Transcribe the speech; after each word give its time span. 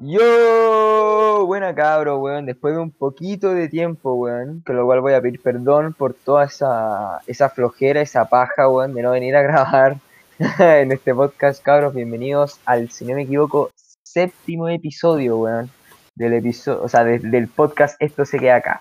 Yo, 0.00 1.44
buena 1.46 1.74
cabro, 1.74 2.18
weón, 2.20 2.46
después 2.46 2.72
de 2.72 2.80
un 2.80 2.92
poquito 2.92 3.52
de 3.52 3.68
tiempo, 3.68 4.14
weón, 4.14 4.62
con 4.64 4.76
lo 4.76 4.86
cual 4.86 5.00
voy 5.00 5.14
a 5.14 5.20
pedir 5.20 5.42
perdón 5.42 5.92
por 5.92 6.14
toda 6.14 6.44
esa, 6.44 7.18
esa 7.26 7.50
flojera, 7.50 8.00
esa 8.00 8.26
paja, 8.26 8.68
weón, 8.68 8.94
de 8.94 9.02
no 9.02 9.10
venir 9.10 9.34
a 9.34 9.42
grabar 9.42 9.96
en 10.60 10.92
este 10.92 11.12
podcast, 11.12 11.60
cabros, 11.64 11.94
bienvenidos 11.94 12.60
al, 12.64 12.90
si 12.92 13.06
no 13.06 13.16
me 13.16 13.22
equivoco, 13.22 13.70
séptimo 14.04 14.68
episodio, 14.68 15.36
weón, 15.38 15.68
del 16.14 16.34
episodio, 16.34 16.80
o 16.80 16.88
sea, 16.88 17.02
de- 17.02 17.18
del 17.18 17.48
podcast 17.48 18.00
Esto 18.00 18.24
se 18.24 18.38
queda 18.38 18.54
acá. 18.56 18.80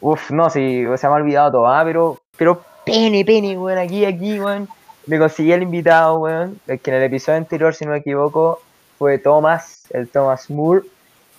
Uf, 0.00 0.30
no, 0.30 0.48
sí, 0.48 0.84
se 0.96 1.08
me 1.08 1.12
ha 1.12 1.16
olvidado 1.16 1.50
todo, 1.50 1.66
ah, 1.66 1.82
pero, 1.84 2.20
pero 2.38 2.62
pene, 2.84 3.24
pene, 3.24 3.58
weón, 3.58 3.78
aquí, 3.78 4.04
aquí, 4.04 4.38
weón, 4.38 4.68
me 5.08 5.18
conseguí 5.18 5.50
el 5.50 5.62
invitado, 5.64 6.20
weón, 6.20 6.60
el 6.68 6.78
que 6.78 6.90
en 6.92 6.98
el 6.98 7.02
episodio 7.02 7.38
anterior, 7.38 7.74
si 7.74 7.84
no 7.84 7.90
me 7.90 7.98
equivoco, 7.98 8.60
fue 8.98 9.18
Thomas, 9.18 9.86
el 9.90 10.08
Thomas 10.08 10.50
Moore. 10.50 10.82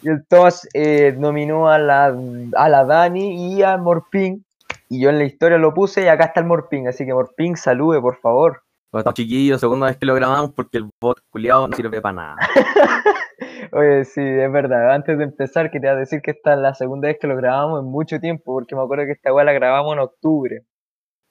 Y 0.02 0.10
el 0.10 0.26
Thomas 0.26 0.68
eh, 0.74 1.16
nominó 1.18 1.70
a 1.70 1.80
la, 1.80 2.16
a 2.56 2.70
la 2.70 2.86
Dani 2.86 3.54
y 3.54 3.64
a 3.64 3.78
Morping. 3.78 4.44
Y 4.90 5.02
yo 5.02 5.10
en 5.10 5.18
la 5.18 5.26
historia 5.26 5.58
lo 5.58 5.74
puse 5.74 6.04
y 6.04 6.08
acá 6.08 6.26
está 6.26 6.40
el 6.40 6.46
Morping. 6.46 6.88
Así 6.88 7.06
que 7.06 7.14
Morping, 7.14 7.56
salude, 7.56 8.00
por 8.00 8.18
favor. 8.18 8.62
Bueno, 8.92 9.12
chiquillos, 9.12 9.60
segunda 9.60 9.88
vez 9.88 9.98
que 9.98 10.06
lo 10.06 10.16
grabamos 10.16 10.54
porque 10.54 10.78
el 10.78 10.90
bot 11.02 11.20
culiado 11.30 11.68
no 11.68 11.76
sirve 11.76 12.00
para 12.02 12.14
nada. 12.14 12.36
Oye, 13.74 14.06
sí, 14.06 14.22
es 14.22 14.52
verdad. 14.52 14.94
Antes 14.94 15.18
de 15.18 15.26
empezar, 15.26 15.70
quería 15.70 15.94
decir 15.94 16.22
que 16.22 16.32
esta 16.32 16.54
es 16.54 16.60
la 16.60 16.74
segunda 16.74 17.10
vez 17.10 17.18
que 17.20 17.28
lo 17.28 17.36
grabamos 17.36 17.82
en 17.82 17.86
mucho 17.86 18.20
tiempo. 18.20 18.54
Porque 18.54 18.76
me 18.76 18.82
acuerdo 18.82 19.06
que 19.06 19.12
esta 19.12 19.34
weá 19.34 19.44
la 19.44 19.52
grabamos 19.52 19.94
en 19.94 20.00
octubre. 20.00 20.64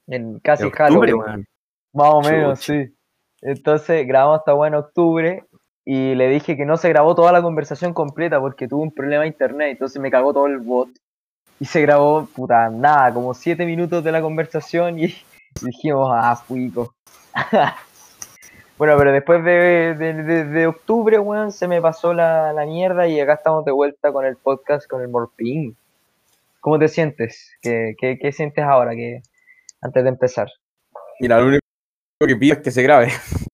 En 0.06 0.38
casi 0.41 0.64
octubre, 0.64 0.84
Halloween. 0.88 1.14
weón. 1.16 1.47
Más 1.95 2.11
o 2.12 2.20
menos, 2.20 2.61
sí. 2.61 2.95
Entonces 3.41 4.06
grabamos 4.06 4.41
esta 4.41 4.55
weá 4.55 4.69
en 4.69 4.74
octubre 4.74 5.45
y 5.88 6.16
le 6.16 6.28
dije 6.28 6.56
que 6.56 6.66
no 6.66 6.76
se 6.76 6.88
grabó 6.88 7.14
toda 7.14 7.30
la 7.30 7.40
conversación 7.40 7.94
completa 7.94 8.40
porque 8.40 8.66
tuvo 8.66 8.82
un 8.82 8.92
problema 8.92 9.22
de 9.22 9.28
internet, 9.28 9.70
entonces 9.70 10.02
me 10.02 10.10
cagó 10.10 10.32
todo 10.34 10.46
el 10.46 10.58
bot. 10.58 10.90
Y 11.61 11.64
se 11.64 11.80
grabó, 11.80 12.27
puta, 12.27 12.69
nada, 12.69 13.14
como 13.14 13.33
siete 13.33 13.64
minutos 13.64 14.02
de 14.05 14.11
la 14.12 14.20
conversación 14.20 14.98
y 14.98 15.14
dijimos, 15.62 16.11
ah, 16.12 16.34
fuico. 16.36 16.94
bueno, 18.78 18.94
pero 18.98 19.12
después 19.12 19.42
de, 19.44 19.94
de, 19.94 20.12
de- 20.24 20.44
de 20.44 20.66
octubre, 20.66 21.19
weón, 21.20 21.52
se 21.52 21.69
me 21.69 21.80
pasó 21.80 22.12
la, 22.12 22.52
la 22.52 22.66
mierda 22.66 23.06
y 23.06 23.20
acá 23.20 23.34
estamos 23.34 23.64
de 23.64 23.72
vuelta 23.72 24.12
con 24.12 24.27
el 24.27 24.36
podcast 24.36 24.89
con 24.89 25.00
el 25.02 25.08
Morpin. 25.08 25.77
¿Cómo 26.61 26.78
te 26.80 26.89
sientes? 26.89 27.52
¿Qué, 27.62 27.94
qué, 27.96 28.18
qué 28.20 28.33
sientes 28.33 28.64
ahora 28.64 28.91
que 28.91 29.22
antes 29.80 30.02
de 30.02 30.08
empezar? 30.08 30.48
Mira, 31.20 31.39
lo 31.39 31.46
único 31.46 31.61
que 32.27 32.36
pido 32.36 32.55
es 32.56 32.61
que 32.62 32.70
se 32.72 32.83
grabe. 32.83 33.08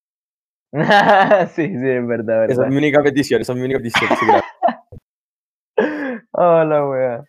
sí, 1.55 1.69
sí, 1.79 1.89
es 1.91 2.07
verdad, 2.07 2.45
Esa 2.45 2.63
verdad. 2.63 2.65
es 2.65 2.71
mi 2.71 2.77
única 2.79 3.03
petición, 3.03 3.41
esa 3.43 3.53
es 3.53 3.59
mi 3.59 3.65
única 3.65 3.79
petición. 3.79 4.11
se 4.17 4.27
grabe. 4.27 4.43
Hola, 6.33 6.87
wea. 6.89 7.25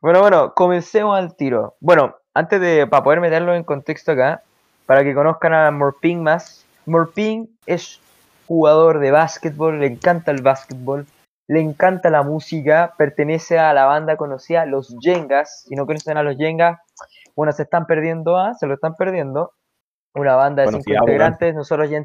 Bueno, 0.00 0.20
bueno, 0.20 0.54
comencemos 0.54 1.16
al 1.16 1.36
tiro. 1.36 1.76
Bueno, 1.80 2.16
antes 2.34 2.60
de, 2.60 2.86
para 2.86 3.02
poder 3.02 3.20
meterlo 3.20 3.54
en 3.54 3.64
contexto 3.64 4.12
acá, 4.12 4.42
para 4.86 5.04
que 5.04 5.14
conozcan 5.14 5.54
a 5.54 5.70
Morping 5.70 6.22
más, 6.22 6.66
Morping 6.86 7.46
es 7.66 8.00
jugador 8.46 8.98
de 8.98 9.10
básquetbol, 9.10 9.78
le 9.80 9.86
encanta 9.86 10.30
el 10.30 10.42
básquetbol, 10.42 11.06
le 11.48 11.60
encanta 11.60 12.10
la 12.10 12.22
música, 12.22 12.94
pertenece 12.98 13.58
a 13.58 13.72
la 13.74 13.84
banda 13.84 14.16
conocida 14.16 14.66
Los 14.66 14.96
Yengas. 15.00 15.64
Si 15.68 15.74
no 15.74 15.86
conocen 15.86 16.16
a 16.16 16.22
Los 16.22 16.36
Yengas, 16.36 16.78
bueno, 17.36 17.52
se 17.52 17.62
están 17.62 17.86
perdiendo, 17.86 18.36
¿ah? 18.36 18.54
se 18.54 18.66
lo 18.66 18.74
están 18.74 18.94
perdiendo. 18.96 19.52
Una 20.14 20.34
banda 20.36 20.62
de 20.62 20.68
cinco 20.68 20.78
Conocida, 20.78 20.94
weón. 21.02 21.08
integrantes, 21.10 21.54
nosotros 21.54 21.90
ya, 21.90 22.04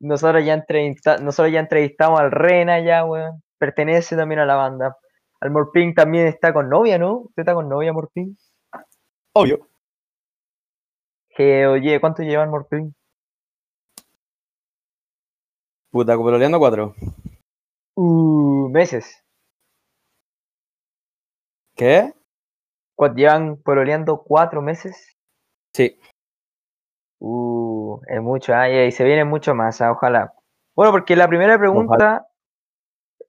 nosotros 0.00 0.44
ya, 0.44 0.54
entrevista- 0.54 1.18
nosotros 1.18 1.52
ya 1.52 1.60
entrevistamos 1.60 2.18
al 2.20 2.30
Rena 2.30 2.80
ya, 2.80 3.04
weón. 3.04 3.42
Pertenece 3.58 4.16
también 4.16 4.40
a 4.40 4.46
la 4.46 4.56
banda. 4.56 4.96
Al 5.40 5.50
Morping 5.50 5.94
también 5.94 6.26
está 6.26 6.52
con 6.52 6.68
novia, 6.68 6.98
¿no? 6.98 7.18
¿Usted 7.18 7.42
está 7.42 7.54
con 7.54 7.68
novia, 7.68 7.92
Morping? 7.92 8.34
Obvio. 9.34 9.68
Que, 11.36 11.66
oye, 11.66 12.00
¿cuánto 12.00 12.22
lleva 12.22 12.42
el 12.44 12.50
Morping? 12.50 12.92
Puta, 15.90 16.16
copololeando 16.16 16.58
cuatro. 16.58 16.94
Uh, 17.94 18.68
meses. 18.70 19.22
¿Qué? 21.76 22.12
¿Cuánto 22.94 23.16
llevan 23.16 23.56
pololeando 23.62 24.22
cuatro 24.22 24.60
meses? 24.62 25.16
Sí. 25.74 25.98
Uh, 27.20 28.00
es 28.08 28.20
mucho, 28.22 28.54
ah, 28.54 28.68
y 28.68 28.90
se 28.92 29.04
viene 29.04 29.24
mucho 29.24 29.54
más, 29.54 29.80
ah, 29.82 29.92
ojalá. 29.92 30.32
Bueno, 30.74 30.90
porque 30.90 31.14
la 31.14 31.28
primera 31.28 31.58
pregunta, 31.58 32.26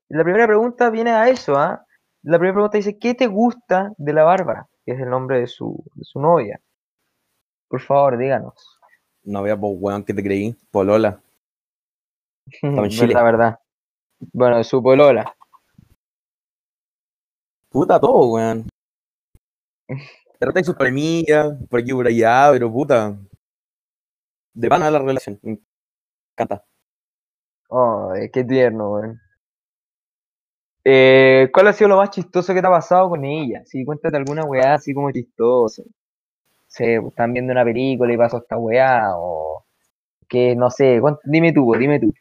la 0.07 0.23
primera 0.23 0.47
pregunta 0.47 0.89
viene 0.89 1.11
a 1.11 1.27
eso, 1.27 1.55
¿ah? 1.57 1.85
La 2.23 2.37
primera 2.37 2.53
pregunta 2.53 2.77
dice, 2.77 2.97
¿qué 2.97 3.13
te 3.13 3.27
gusta 3.27 3.91
de 3.97 4.13
la 4.13 4.23
Bárbara? 4.23 4.67
Que 4.85 4.93
es 4.93 4.99
el 4.99 5.09
nombre 5.09 5.41
de 5.41 5.47
su, 5.47 5.83
de 5.95 6.05
su 6.05 6.21
novia. 6.21 6.61
Por 7.67 7.81
favor, 7.81 8.17
díganos. 8.17 8.79
No 9.23 9.41
veas, 9.43 9.57
pues, 9.59 9.73
weón, 9.75 10.03
que 10.03 10.13
te 10.13 10.23
creí. 10.23 10.55
Polola. 10.71 11.21
en 12.61 12.89
Chile. 12.89 13.07
verdad, 13.07 13.23
verdad. 13.23 13.59
Bueno, 14.31 14.63
su 14.63 14.81
polola. 14.81 15.35
Puta, 17.69 17.99
todo, 17.99 18.33
weón. 18.33 18.69
Trata 20.39 20.59
de 20.59 20.63
sus 20.63 20.75
problemillas, 20.75 21.55
por 21.69 21.79
aquí 21.79 21.91
por 21.91 22.07
allá, 22.07 22.49
pero 22.51 22.71
puta. 22.71 23.17
De 24.53 24.69
pana 24.69 24.91
la 24.91 24.99
relación. 24.99 25.39
Me 25.43 25.59
encanta. 26.33 26.65
Oh, 27.69 28.11
qué 28.33 28.43
tierno, 28.43 28.91
weón. 28.91 29.19
Eh, 30.83 31.49
¿cuál 31.53 31.67
ha 31.67 31.73
sido 31.73 31.89
lo 31.89 31.97
más 31.97 32.09
chistoso 32.09 32.53
que 32.53 32.61
te 32.61 32.67
ha 32.67 32.71
pasado 32.71 33.09
con 33.09 33.23
ella? 33.23 33.61
Sí, 33.65 33.85
cuéntate 33.85 34.17
alguna 34.17 34.43
weá 34.45 34.73
así 34.75 34.93
como 34.93 35.11
chistosa. 35.11 35.83
sé, 36.67 36.99
pues, 37.01 37.11
están 37.11 37.33
viendo 37.33 37.53
una 37.53 37.63
película 37.65 38.13
y 38.13 38.17
pasó 38.17 38.39
esta 38.39 38.57
weá, 38.57 39.11
o 39.17 39.65
que 40.29 40.55
no 40.55 40.69
sé, 40.71 41.01
dime 41.25 41.53
tú, 41.53 41.65
pues, 41.65 41.79
dime 41.79 41.99
tú. 41.99 42.13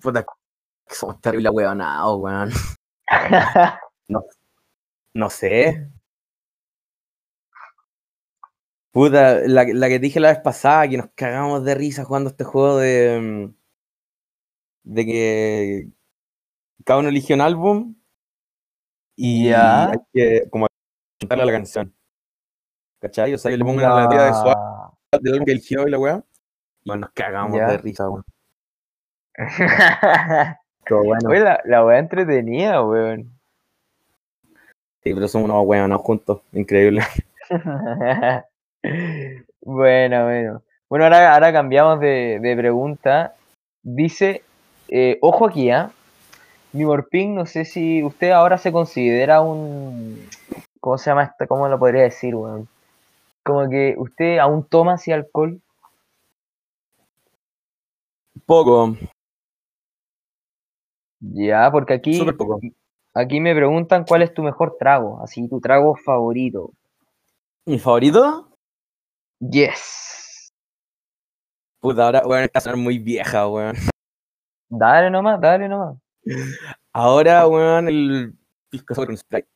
Puta, 0.00 0.24
somos 0.88 1.20
terrible 1.20 1.50
weonados, 1.50 2.20
weón. 2.20 2.50
No 5.14 5.30
sé. 5.30 5.90
Puta, 8.98 9.40
la, 9.46 9.64
la 9.64 9.88
que 9.88 9.98
dije 10.00 10.18
la 10.18 10.30
vez 10.30 10.40
pasada, 10.40 10.88
que 10.88 10.96
nos 10.96 11.08
cagamos 11.14 11.62
de 11.64 11.74
risa 11.76 12.04
jugando 12.04 12.30
este 12.30 12.42
juego 12.42 12.78
de. 12.78 13.20
mm, 13.20 13.54
De 14.82 15.06
que 15.06 15.88
cada 16.84 16.98
uno 16.98 17.08
elige 17.08 17.32
un 17.34 17.40
álbum 17.40 17.94
y 19.14 19.50
Ya. 19.50 19.90
hay 19.90 19.98
que 20.12 20.48
como 20.50 20.66
cantarle 21.20 21.42
a 21.44 21.46
la 21.46 21.52
canción. 21.52 21.94
¿Cachai? 23.00 23.34
O 23.34 23.38
sea, 23.38 23.52
yo 23.52 23.56
le 23.56 23.64
pongo 23.64 23.78
una 23.78 23.94
relativa 23.94 24.24
de 24.24 24.32
suave 24.32 24.56
del 25.22 25.32
álbum 25.34 25.46
que 25.46 25.52
eligió 25.52 25.86
y 25.86 25.90
la 25.92 25.98
weá. 25.98 26.24
Y 26.82 26.90
nos 26.90 27.10
cagamos 27.12 27.52
de 27.56 27.78
risa, 27.78 28.08
weón. 28.08 28.24
Bueno, 30.90 31.28
Oye, 31.28 31.40
la, 31.40 31.60
la 31.66 31.84
weá 31.84 31.98
entretenida, 31.98 32.82
weón. 32.82 33.30
sí, 35.04 35.14
pero 35.14 35.28
somos 35.28 35.50
unos 35.50 35.66
weonados 35.66 36.02
juntos. 36.04 36.40
Increíble. 36.52 37.02
Bueno, 39.60 40.24
bueno. 40.24 40.62
Bueno, 40.88 41.04
ahora, 41.04 41.34
ahora 41.34 41.52
cambiamos 41.52 42.00
de, 42.00 42.38
de 42.40 42.56
pregunta. 42.56 43.34
Dice, 43.82 44.42
eh, 44.88 45.18
ojo 45.20 45.46
aquí, 45.46 45.70
¿ah? 45.70 45.90
Mi 46.72 46.84
Morping, 46.84 47.34
no 47.34 47.46
sé 47.46 47.64
si 47.64 48.02
usted 48.02 48.30
ahora 48.30 48.58
se 48.58 48.72
considera 48.72 49.40
un... 49.40 50.26
¿Cómo 50.80 50.98
se 50.98 51.10
llama 51.10 51.24
esto? 51.24 51.46
¿Cómo 51.46 51.68
lo 51.68 51.78
podría 51.78 52.02
decir, 52.02 52.34
weón? 52.34 52.68
Como 53.44 53.68
que 53.68 53.94
usted 53.98 54.38
aún 54.38 54.64
toma 54.64 54.94
así 54.94 55.12
alcohol. 55.12 55.60
Poco, 58.46 58.96
Ya, 61.20 61.70
porque 61.70 61.94
aquí, 61.94 62.14
súper 62.14 62.36
poco. 62.36 62.60
aquí 63.14 63.40
me 63.40 63.54
preguntan 63.54 64.04
cuál 64.04 64.22
es 64.22 64.32
tu 64.32 64.42
mejor 64.42 64.76
trago, 64.78 65.20
así 65.22 65.48
tu 65.48 65.60
trago 65.60 65.96
favorito. 65.96 66.70
¿Mi 67.66 67.78
favorito? 67.78 68.47
Yes. 69.40 70.52
Puta, 71.80 72.06
ahora, 72.06 72.22
weón, 72.26 72.48
sonar 72.60 72.76
muy 72.76 72.98
vieja, 72.98 73.46
weón. 73.48 73.76
Dale 74.68 75.10
nomás, 75.10 75.40
dale 75.40 75.68
nomás. 75.68 75.96
Ahora, 76.92 77.46
weón, 77.46 77.88
el 77.88 78.34
pisco 78.68 78.94
sour 78.94 79.06
con 79.06 79.16
Sprite. 79.16 79.48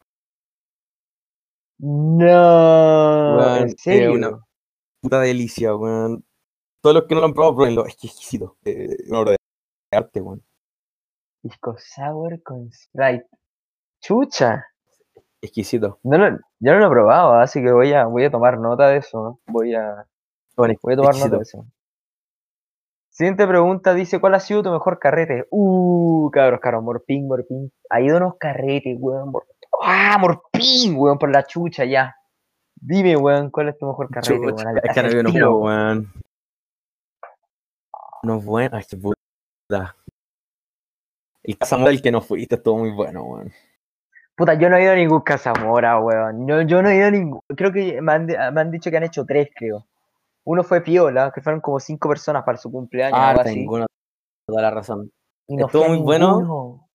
No, 1.78 3.36
Weón, 3.38 3.58
¿en 3.62 3.68
es 3.68 3.74
serio? 3.78 4.12
una- 4.12 4.46
Puta 5.00 5.20
delicia, 5.20 5.74
weón. 5.74 6.24
Todos 6.80 6.94
los 6.96 7.04
que 7.06 7.14
no 7.14 7.20
lo 7.20 7.26
han 7.26 7.34
probado, 7.34 7.56
pruébenlo. 7.56 7.86
Es 7.86 7.96
que 7.96 8.06
es 8.06 8.12
exquisito. 8.12 8.56
Eh, 8.64 8.96
una 9.08 9.18
obra 9.20 9.30
de 9.32 9.36
arte, 9.98 10.20
weón. 10.20 10.44
Pisco 11.42 11.76
sour 11.76 12.40
con 12.44 12.70
Sprite. 12.72 13.26
Chucha. 14.00 14.64
Exquisito. 15.40 15.98
No 16.04 16.18
lo, 16.18 16.38
yo 16.64 16.72
no 16.72 16.78
lo 16.78 16.86
he 16.86 16.90
probado, 16.90 17.34
así 17.34 17.60
que 17.60 17.72
voy 17.72 17.92
a, 17.92 18.06
voy 18.06 18.24
a 18.24 18.30
tomar 18.30 18.56
nota 18.58 18.86
de 18.88 18.98
eso. 18.98 19.40
Voy 19.46 19.74
a, 19.74 20.06
Bueno, 20.56 20.74
voy 20.82 20.94
a 20.94 20.96
tomar 20.96 21.14
nota 21.16 21.36
de 21.36 21.42
eso. 21.42 21.66
Siguiente 23.10 23.46
pregunta 23.46 23.92
dice, 23.94 24.20
¿cuál 24.20 24.34
ha 24.34 24.40
sido 24.40 24.62
tu 24.62 24.70
mejor 24.70 24.98
carrete? 24.98 25.46
Uh, 25.50 26.30
cabros, 26.30 26.60
cabros, 26.60 26.82
Morpín, 26.82 27.26
Morpín. 27.28 27.70
Ha 27.90 28.00
ido 28.00 28.16
unos 28.16 28.36
carretes, 28.38 28.96
weón. 28.98 29.30
Mor- 29.30 29.46
Ah, 29.82 30.16
Morpín, 30.20 30.94
weón, 30.96 31.18
por 31.18 31.30
la 31.30 31.42
chucha, 31.44 31.84
ya. 31.84 32.14
Dime, 32.76 33.16
weón, 33.16 33.50
¿cuál 33.50 33.68
es 33.70 33.78
tu 33.78 33.86
mejor 33.86 34.08
carrete, 34.08 34.34
Chucha, 34.40 34.64
weón? 34.64 34.80
Es 34.82 34.94
que 34.94 35.02
no 35.02 35.08
unos 35.08 35.32
buenos, 35.32 35.60
weón. 35.60 36.12
Unos 38.22 38.44
buenos, 38.44 38.72
ay, 38.78 38.84
qué 38.88 38.96
puta. 38.96 39.96
El 41.42 41.58
Casamora, 41.58 41.90
el 41.90 42.00
que 42.00 42.12
no 42.12 42.20
fuiste, 42.20 42.54
estuvo 42.54 42.78
muy 42.78 42.92
bueno, 42.92 43.24
weón. 43.24 43.52
Puta, 44.42 44.54
yo 44.54 44.68
no 44.68 44.76
he 44.76 44.82
ido 44.82 44.90
a 44.90 44.96
ningún 44.96 45.20
Casamora, 45.20 46.00
weón. 46.00 46.48
Yo, 46.48 46.62
yo 46.62 46.82
no 46.82 46.88
he 46.88 46.96
ido 46.96 47.06
a 47.06 47.10
ningún. 47.12 47.40
Creo 47.56 47.70
que 47.72 48.02
me 48.02 48.10
han, 48.12 48.26
me 48.26 48.60
han 48.60 48.72
dicho 48.72 48.90
que 48.90 48.96
han 48.96 49.04
hecho 49.04 49.24
tres, 49.24 49.50
creo. 49.54 49.86
Uno 50.42 50.64
fue 50.64 50.80
Piola, 50.80 51.30
que 51.32 51.40
fueron 51.40 51.60
como 51.60 51.78
cinco 51.78 52.08
personas 52.08 52.42
para 52.42 52.58
su 52.58 52.68
cumpleaños, 52.68 53.16
Ah, 53.16 53.28
algo 53.28 53.40
así. 53.42 53.54
tengo 53.54 53.74
una- 53.76 53.86
toda 54.44 54.62
la 54.62 54.72
razón. 54.72 55.12
Y 55.46 55.54
no 55.54 55.66
estuvo 55.66 55.86
muy 55.86 55.98
bueno. 55.98 56.88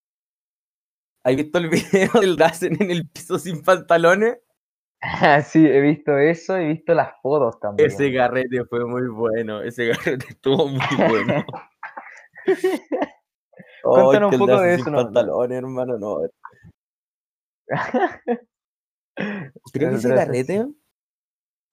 ¿Has 1.24 1.38
visto 1.38 1.58
el 1.60 1.70
video 2.10 2.20
del 2.20 2.36
Dazen 2.36 2.82
en 2.84 2.92
el 2.92 3.08
piso 3.08 3.40
sin 3.40 3.64
pantalones? 3.64 4.40
Sí, 5.46 5.66
he 5.66 5.80
visto 5.80 6.18
eso, 6.18 6.58
he 6.58 6.68
visto 6.68 6.94
las 6.94 7.14
fotos 7.22 7.62
también. 7.62 7.88
Ese 7.90 8.12
garrete 8.12 8.66
fue 8.66 8.84
muy 8.84 9.08
bueno. 9.08 9.62
Ese 9.62 9.86
garrete 9.88 10.26
estuvo 10.32 10.68
muy 10.68 10.82
bueno. 11.08 11.46
Cuéntanos 13.84 14.34
un 14.34 14.40
poco 14.40 14.60
de 14.60 14.76
eso, 14.76 14.92
¿no? 14.92 14.98
pantalones, 14.98 15.58
hermano, 15.60 15.98
no. 15.98 16.18
Creo 19.74 19.90
que 19.90 19.96
ese 19.96 20.08
gracias. 20.10 20.14
garrete. 20.14 20.68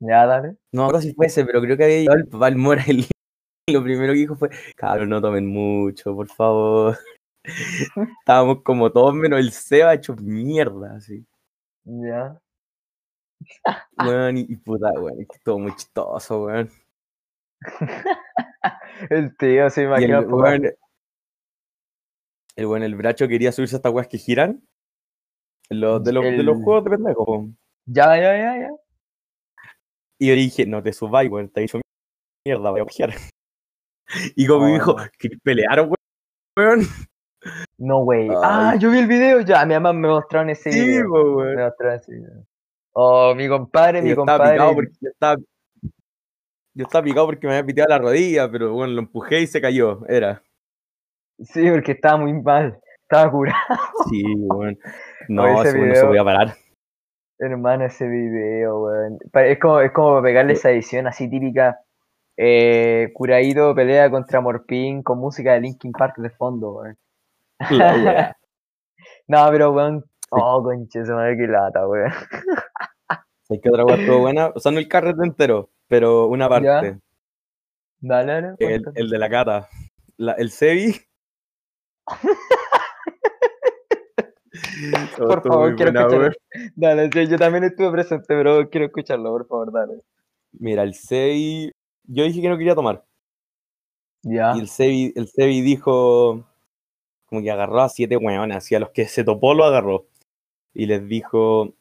Ya, 0.01 0.27
dale. 0.27 0.57
No 0.73 0.91
me 0.91 1.01
si 1.01 1.15
fue 1.15 1.27
ese, 1.27 1.45
pero 1.45 1.61
creo 1.61 1.77
que 1.77 1.85
había 1.85 1.99
llegado 1.99 2.19
el 2.19 2.29
papá 2.29 2.47
del 2.47 2.57
Mora 2.57 2.85
y 2.87 3.07
lo 3.73 3.83
primero 3.83 4.13
que 4.13 4.19
dijo 4.19 4.37
fue, 4.37 4.51
cabrón, 4.77 5.09
no 5.09 5.21
tomen 5.21 5.47
mucho, 5.47 6.15
por 6.15 6.29
favor. 6.29 6.99
Estábamos 8.21 8.63
como 8.63 8.93
todos 8.93 9.15
menos 9.15 9.41
el 9.41 9.53
Seba 9.53 9.95
hecho 9.95 10.15
mierda, 10.17 10.97
así. 10.97 11.25
Ya. 11.85 12.39
Weón, 13.99 14.39
y, 14.39 14.41
y 14.49 14.57
puta, 14.57 14.91
weón, 14.93 15.21
es 15.21 15.29
que 15.29 15.37
estuvo 15.37 15.59
muy 15.59 15.75
chistoso, 15.77 16.45
weón. 16.45 16.71
El 19.11 19.37
tío 19.37 19.71
se 19.71 19.83
imagina 19.85 20.19
el 20.19 20.27
weón, 20.27 20.65
el 22.57 22.67
weón, 22.67 22.83
el 22.83 22.95
bracho 22.95 23.27
quería 23.27 23.53
subirse 23.53 23.77
a 23.77 23.79
estas 23.79 23.93
weas 23.93 24.09
que 24.09 24.19
giran. 24.19 24.63
De, 25.71 25.77
los, 25.77 26.05
de 26.05 26.13
los 26.13 26.25
El- 26.25 26.63
juegos 26.63 26.85
de 26.85 26.91
pendejo. 26.91 27.25
po. 27.25 27.49
Ya, 27.87 28.17
ya, 28.17 28.37
ya, 28.37 28.59
ya. 28.61 28.71
Y 30.19 30.29
yo 30.29 30.35
dije, 30.35 30.67
no 30.67 30.83
te 30.83 30.93
subáis, 30.93 31.31
weón, 31.31 31.49
te 31.51 31.61
he 31.61 31.65
hecho 31.65 31.81
mierda, 32.47 32.71
voy 32.71 32.81
a 32.81 32.85
girar. 32.89 33.11
Y 34.37 34.47
como 34.47 34.67
me 34.67 34.73
Oh, 34.73 34.75
dijo, 34.75 34.97
no. 34.99 35.05
que 35.19 35.31
pelearon, 35.43 35.93
weón. 36.57 36.81
No, 37.79 38.05
güey. 38.05 38.29
Ay. 38.29 38.37
Ah, 38.43 38.77
yo 38.79 38.91
vi 38.91 38.99
el 38.99 39.07
video 39.07 39.41
ya. 39.41 39.65
Mi 39.67 39.75
mamá 39.75 39.93
me 39.93 40.09
mostraron 40.09 40.51
ese 40.51 40.71
Sí, 40.73 40.81
video. 40.81 41.09
po. 41.09 41.41
Me 41.43 41.57
mostraron 41.57 41.97
ese 41.99 42.13
video. 42.15 42.47
Oh, 42.93 43.35
mi 43.35 43.49
compadre, 43.49 44.03
mi 44.03 44.11
yo 44.11 44.17
compadre. 44.17 44.59
porque 44.75 44.93
yo 45.01 45.11
estaba, 45.11 45.37
yo 46.75 46.85
estaba 46.85 47.03
picado 47.05 47.27
porque 47.27 47.47
me 47.47 47.55
había 47.55 47.67
piteado 47.67 47.89
la 47.91 47.99
rodilla, 47.99 48.51
pero 48.51 48.73
bueno, 48.73 48.93
lo 48.93 49.01
empujé 49.01 49.41
y 49.41 49.47
se 49.47 49.61
cayó. 49.61 50.07
Era. 50.07 50.43
Sí, 51.41 51.69
porque 51.71 51.93
estaba 51.93 52.19
muy 52.19 52.33
mal. 52.35 52.79
Estaba 53.03 53.31
curado, 53.31 53.59
Sí, 54.11 54.23
weón. 54.37 54.79
No, 55.29 55.61
ese 55.63 55.69
ese 55.71 55.79
weón 55.79 55.89
no 55.89 55.95
se 55.95 56.01
video- 56.01 56.07
podía 56.09 56.25
parar. 56.25 56.55
hermano, 57.39 57.85
ese 57.85 58.07
video, 58.09 58.79
weón. 58.85 59.19
Es 59.33 59.59
como, 59.59 59.81
es 59.81 59.93
como 59.93 60.23
pegarle 60.23 60.53
esa 60.55 60.71
edición 60.71 61.07
así 61.07 61.29
típica. 61.29 61.81
Eh, 62.37 63.11
Curaído 63.15 63.75
pelea 63.75 64.11
contra 64.11 64.41
Morpin 64.41 65.03
con 65.03 65.19
música 65.19 65.53
de 65.53 65.61
Linkin 65.61 65.93
Park 65.93 66.17
de 66.19 66.31
fondo, 66.31 66.73
weón. 66.73 66.99
No, 69.29 69.47
pero 69.51 69.73
weón. 69.73 70.05
Oh, 70.31 70.63
conche, 70.63 71.05
se 71.05 71.13
me 71.13 71.37
qué 71.37 71.47
lata, 71.47 71.87
weón. 71.87 72.11
¿Sabes 73.47 73.61
qué 73.63 73.71
otra 73.71 73.95
estuvo 73.95 74.21
buena? 74.21 74.49
O 74.55 74.59
sea, 74.59 74.73
no 74.73 74.79
el 74.79 74.89
carrete 74.89 75.23
entero, 75.23 75.71
pero 75.87 76.27
una 76.27 76.49
parte. 76.49 76.67
Ya, 76.67 76.99
Dale, 78.01 78.33
dale. 78.33 78.55
El, 78.95 79.11
de 79.11 79.19
la 79.19 79.31
cata. 79.31 79.69
La- 80.17 80.33
el 80.33 80.51
Sebi. 80.51 80.95
Por 85.17 85.43
favor, 85.43 85.77
quiero 85.77 85.99
escucharlo. 85.99 86.31
Dale, 86.75 87.11
yo 87.29 87.39
también 87.39 87.65
estuve 87.65 87.91
presente, 87.91 88.27
pero 88.29 88.69
quiero 88.71 88.87
escucharlo, 88.87 89.31
por 89.31 89.47
favor, 89.47 89.73
dale. 89.73 90.03
Mira, 90.53 90.83
el 90.83 90.95
Sebi. 90.95 91.73
Yo 92.05 92.25
dije 92.25 92.41
que 92.41 92.49
no 92.49 92.59
quería 92.59 92.75
tomar. 92.75 93.05
Ya. 94.23 94.55
Y 94.57 94.61
el 94.61 94.69
Sebi, 94.69 95.13
el 95.17 95.29
Sebi 95.29 95.61
dijo, 95.61 96.45
como 97.27 97.43
que 97.43 97.51
agarró 97.51 97.81
a 97.81 97.89
siete 97.89 98.17
weones, 98.17 98.57
así 98.57 98.75
a 98.75 98.81
los 98.81 98.91
que 98.91 99.07
se 99.07 99.25
topó 99.25 99.55
lo 99.55 99.65
agarró. 99.65 100.07
Y 100.73 100.87
les 100.87 101.07
dijo, 101.07 101.75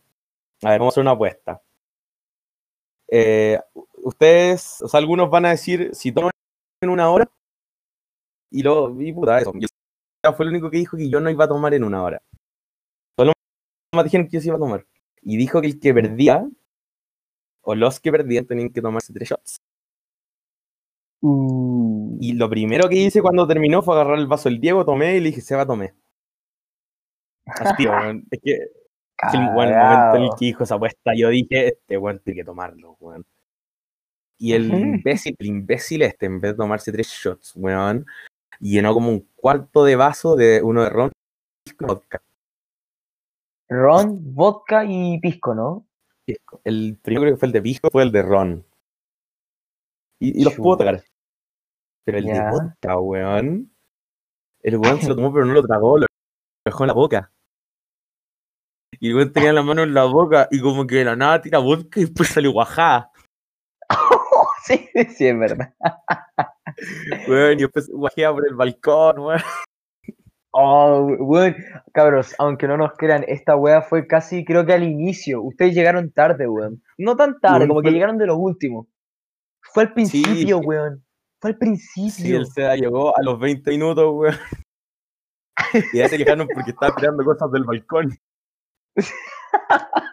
a 0.62 0.70
ver, 0.72 0.80
vamos 0.80 0.94
a 0.94 0.94
hacer 0.94 1.02
una 1.02 1.12
apuesta. 1.12 1.62
Eh, 3.08 3.60
ustedes, 3.98 4.82
o 4.82 4.88
sea, 4.88 5.00
algunos 5.00 5.30
van 5.30 5.46
a 5.46 5.50
decir, 5.52 5.92
si 5.94 6.12
toman 6.12 6.32
en 6.82 6.90
una 6.90 7.10
hora, 7.10 7.30
y 8.50 8.62
luego, 8.62 9.02
y 9.02 9.12
puta, 9.12 9.40
eso. 9.40 9.52
Y 9.56 9.66
fue 10.36 10.46
el 10.46 10.52
único 10.52 10.70
que 10.70 10.78
dijo 10.78 10.96
que 10.96 11.10
yo 11.10 11.20
no 11.20 11.30
iba 11.30 11.46
a 11.46 11.48
tomar 11.48 11.74
en 11.74 11.84
una 11.84 12.02
hora. 12.04 12.22
Más 13.94 14.04
dijeron 14.06 14.28
que 14.28 14.34
yo 14.34 14.42
sí 14.42 14.48
iba 14.48 14.58
a 14.58 14.60
tomar. 14.60 14.86
Y 15.22 15.38
dijo 15.38 15.62
que 15.62 15.68
el 15.68 15.80
que 15.80 15.94
perdía, 15.94 16.46
o 17.62 17.76
los 17.76 18.00
que 18.00 18.12
perdían, 18.12 18.46
tenían 18.46 18.70
que 18.70 18.82
tomarse 18.82 19.14
tres 19.14 19.30
shots. 19.30 19.58
Uh, 21.22 22.18
Y 22.20 22.34
lo 22.34 22.50
primero 22.50 22.90
que 22.90 22.96
hice 22.96 23.22
cuando 23.22 23.48
terminó 23.48 23.82
fue 23.82 23.96
agarrar 23.96 24.20
el 24.20 24.28
vaso 24.28 24.50
del 24.50 24.60
Diego, 24.60 24.84
tomé 24.84 25.16
y 25.16 25.20
le 25.22 25.30
dije, 25.30 25.42
se 25.42 25.56
va, 25.56 25.66
tomé. 25.66 25.94
Así. 27.46 27.86
Es 28.32 28.40
que, 28.42 29.38
el, 29.38 29.56
weón, 29.56 29.70
el 29.70 29.78
momento 29.78 30.18
en 30.18 30.24
el 30.24 30.30
que 30.38 30.46
dijo 30.46 30.64
esa 30.64 30.76
apuesta, 30.76 31.14
yo 31.16 31.30
dije, 31.30 31.68
este 31.68 31.98
weón 31.98 32.20
tiene 32.20 32.42
que 32.42 32.46
tomarlo, 32.46 32.98
weón. 33.00 33.26
Y 34.38 34.52
el 34.54 34.74
imbécil, 34.74 35.36
el 35.40 35.48
imbécil 35.48 36.02
este, 36.02 36.26
en 36.26 36.42
vez 36.42 36.52
de 36.52 36.58
tomarse 36.58 36.92
tres 36.92 37.08
shots, 37.08 37.54
weón, 37.56 38.06
llenó 38.60 38.94
como 38.94 39.10
un 39.10 39.30
cuarto 39.36 39.86
de 39.86 39.96
vaso 39.96 40.36
de 40.36 40.62
uno 40.62 40.84
de 40.84 40.90
ron 40.90 41.12
y 41.66 41.86
vodka. 41.86 42.22
Ron, 43.74 44.34
vodka 44.36 44.84
y 44.86 45.20
pisco, 45.20 45.54
¿no? 45.56 45.86
El 46.64 46.98
primero 47.02 47.24
creo 47.24 47.34
que 47.36 47.40
fue 47.40 47.48
el 47.48 47.52
de 47.54 47.62
pisco, 47.62 47.90
fue 47.92 48.04
el 48.04 48.12
de 48.12 48.22
ron. 48.22 48.66
Y, 50.20 50.42
y 50.42 50.44
los 50.44 50.54
pudo 50.56 50.78
tocar. 50.78 51.02
Pero 52.06 52.18
el 52.20 52.26
de 52.26 52.34
Ya. 52.34 52.50
vodka, 52.52 53.00
weón. 53.00 53.70
El 54.62 54.78
weón 54.78 55.00
se 55.02 55.10
lo 55.10 55.16
tomó, 55.18 55.34
pero 55.34 55.46
no 55.46 55.54
lo 55.54 55.64
tragó, 55.64 55.98
lo 55.98 56.06
dejó 56.66 56.84
en 56.84 56.88
la 56.88 56.94
boca. 56.94 57.32
Y 59.00 59.10
el 59.10 59.16
weón 59.16 59.34
tenía 59.34 59.52
la 59.52 59.64
mano 59.64 59.84
en 59.84 59.94
la 59.94 60.06
boca 60.06 60.48
y 60.52 60.62
como 60.62 60.86
que 60.88 60.96
de 60.98 61.06
la 61.06 61.16
nada 61.16 61.42
tira 61.42 61.60
vodka 61.60 62.00
y 62.00 62.06
después 62.06 62.30
sale 62.30 62.48
guajada. 62.48 63.12
sí, 64.66 64.88
sí, 65.18 65.28
es 65.28 65.38
verdad. 65.40 65.74
Weón, 67.28 67.54
y 67.60 67.64
después 67.64 67.90
guajea 67.90 68.32
por 68.32 68.48
el 68.48 68.56
balcón, 68.56 69.20
weón. 69.20 69.42
Oh, 70.56 71.08
weón, 71.20 71.56
cabros, 71.94 72.36
aunque 72.38 72.68
no 72.68 72.78
nos 72.78 72.92
crean, 72.94 73.26
esta 73.28 73.56
wea 73.56 73.82
fue 73.82 74.06
casi, 74.06 74.46
creo 74.46 74.66
que 74.66 74.74
al 74.74 74.84
inicio. 74.84 75.42
Ustedes 75.42 75.74
llegaron 75.74 76.12
tarde, 76.12 76.48
weón. 76.48 76.84
No 76.98 77.16
tan 77.16 77.40
tarde, 77.40 77.60
Weón, 77.60 77.70
como 77.70 77.82
que 77.82 77.92
llegaron 77.92 78.18
de 78.20 78.28
los 78.28 78.38
últimos. 78.38 78.86
Fue 79.62 79.84
al 79.84 79.90
Sí, 79.90 79.94
principio, 79.96 80.60
sí. 80.60 80.66
weón. 80.66 81.04
Fue 81.42 81.50
al 81.52 81.56
Sí, 81.56 81.60
principio. 81.60 82.38
el 82.38 82.46
SEDA 82.46 82.76
llegó 82.76 83.18
a 83.18 83.22
los 83.24 83.40
20 83.40 83.72
minutos, 83.72 84.06
weón. 84.14 84.36
Y 85.92 85.98
ya 85.98 86.08
se 86.08 86.18
quejaron 86.18 86.48
porque 86.54 86.72
estaba 86.72 86.96
tirando 86.96 87.24
cosas 87.24 87.52
del 87.52 87.64
balcón. 87.64 88.12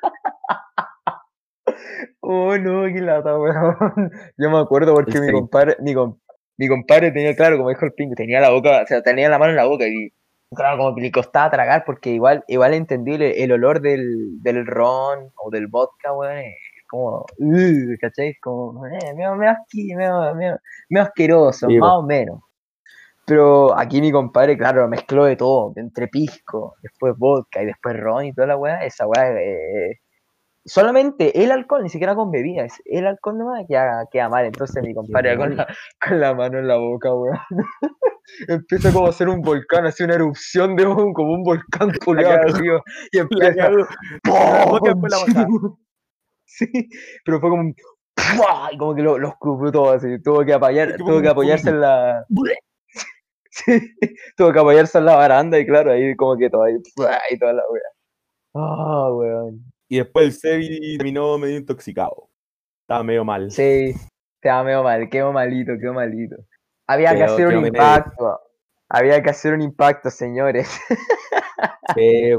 Oh, 2.23 2.57
no, 2.59 2.85
qué 2.93 3.01
lata, 3.01 3.37
weón. 3.39 3.77
Yo 4.37 4.51
me 4.51 4.59
acuerdo 4.59 4.95
porque 4.95 5.13
El 5.19 5.21
mi 5.23 5.27
sí. 5.29 5.33
compadre, 5.33 5.77
mi, 5.81 5.95
com- 5.95 6.19
mi 6.59 6.69
compadre 6.69 7.11
tenía, 7.13 7.35
claro, 7.35 7.57
como 7.57 7.71
dijo 7.71 7.85
el 7.87 7.93
pingo, 7.95 8.15
tenía 8.15 8.41
la 8.41 8.51
boca, 8.51 8.83
o 8.83 8.87
sea, 8.87 9.03
tenía 9.03 9.29
la 9.29 9.39
mano 9.39 9.51
en 9.51 9.57
la 9.57 9.65
boca 9.67 9.87
y, 9.87 10.13
claro, 10.54 10.78
como 10.78 10.95
que 10.95 11.02
le 11.02 11.12
costaba 11.12 11.50
tragar 11.50 11.85
porque 11.85 12.11
igual, 12.11 12.45
igual 12.49 12.75
entendible 12.75 13.42
el 13.42 13.52
olor 13.52 13.80
del, 13.80 14.42
del 14.42 14.66
ron 14.66 15.30
o 15.37 15.50
del 15.50 15.69
vodka, 15.69 16.12
weón, 16.12 16.38
es 16.38 16.54
como, 16.88 17.25
uh, 17.38 17.97
¿cachai? 18.00 18.35
Como, 18.40 18.87
eh, 18.87 19.14
medio, 19.14 19.37
medio, 19.37 19.52
asqui- 19.52 19.97
medio, 19.97 20.35
medio- 20.35 20.59
medio 20.88 21.04
asqueroso, 21.04 21.69
Sí, 21.69 21.78
más 21.78 21.92
o 21.95 22.02
menos. 22.02 22.40
Pero 23.25 23.78
aquí 23.78 24.00
mi 24.00 24.11
compadre, 24.11 24.59
claro, 24.59 24.88
mezcló 24.88 25.25
de 25.25 25.37
todo, 25.37 25.73
entre 25.76 26.09
pisco, 26.09 26.75
después 26.83 27.14
vodka 27.16 27.62
y 27.62 27.66
después 27.66 27.97
ron 27.97 28.25
y 28.26 28.33
toda 28.33 28.49
la 28.49 28.57
weá, 28.57 28.85
esa 28.85 29.07
weá, 29.07 29.30
eh, 29.40 30.00
solamente 30.71 31.43
el 31.43 31.50
alcohol, 31.50 31.83
ni 31.83 31.89
siquiera 31.89 32.15
con 32.15 32.31
bebidas, 32.31 32.81
el 32.85 33.07
alcohol 33.07 33.39
nomás 33.39 33.65
queda, 33.69 34.07
queda 34.11 34.29
mal. 34.29 34.45
Entonces 34.47 34.83
mi 34.83 34.95
compadre 34.95 35.37
con 35.37 35.57
la, 35.57 35.67
con 36.07 36.21
la 36.21 36.35
mano 36.35 36.59
en 36.59 36.69
la 36.69 36.77
boca, 36.77 37.12
weón. 37.15 37.39
Empieza 38.49 38.93
como 38.93 39.07
a 39.07 39.11
hacer 39.11 39.29
un 39.29 39.41
volcán, 39.43 39.87
así 39.87 40.05
una 40.05 40.15
erupción 40.15 40.77
de 40.77 40.87
un, 40.87 41.12
como 41.12 41.33
un 41.35 41.43
volcán 41.43 41.91
culiado 42.05 42.37
cagó. 42.43 42.57
arriba, 42.57 42.83
y 43.12 43.19
empieza. 43.19 43.71
La 44.25 44.67
boca 44.67 44.95
la. 45.09 45.47
Sí, 46.45 46.67
pero 47.25 47.41
fue 47.41 47.50
como 47.50 47.62
un 47.62 47.75
y 48.73 48.77
como 48.79 48.95
que 48.95 49.03
lo- 49.03 49.19
los 49.19 49.35
cubrió 49.39 49.73
todo 49.73 49.91
así. 49.93 50.21
Tuvo 50.23 50.45
que 50.45 50.53
apoyar, 50.55 50.97
tuvo 50.97 51.21
que 51.21 51.29
apoyarse 51.29 51.71
en 51.71 51.81
la. 51.81 52.25
Sí, 53.50 53.81
tuvo 54.37 54.53
que 54.53 54.59
apoyarse 54.61 54.99
en 54.99 55.05
la 55.07 55.17
baranda 55.17 55.59
y 55.59 55.67
claro, 55.67 55.91
ahí 55.93 56.15
como 56.15 56.37
que 56.37 56.49
todo 56.50 56.62
ahí, 56.62 56.75
y 57.31 57.39
toda 57.39 57.53
la 57.53 57.62
wea. 57.71 57.83
Ah, 58.55 59.09
weón. 59.12 59.70
Y 59.91 59.99
después 59.99 60.25
el 60.27 60.33
Sebi 60.33 60.97
terminó 60.97 61.37
medio 61.37 61.59
intoxicado. 61.59 62.31
Estaba 62.83 63.03
medio 63.03 63.25
mal. 63.25 63.51
Sí, 63.51 63.93
quedó 64.41 64.63
medio 64.63 64.85
mal, 64.85 65.09
quedó 65.11 65.33
malito, 65.33 65.73
quedó 65.81 65.95
malito. 65.95 66.37
Había 66.87 67.13
que 67.17 67.25
hacer 67.25 67.49
un 67.49 67.55
medio. 67.57 67.67
impacto. 67.67 68.41
Había 68.89 69.21
que 69.21 69.31
hacer 69.31 69.53
un 69.53 69.63
impacto, 69.63 70.11
señores. 70.11 70.71
Sí. 71.95 72.31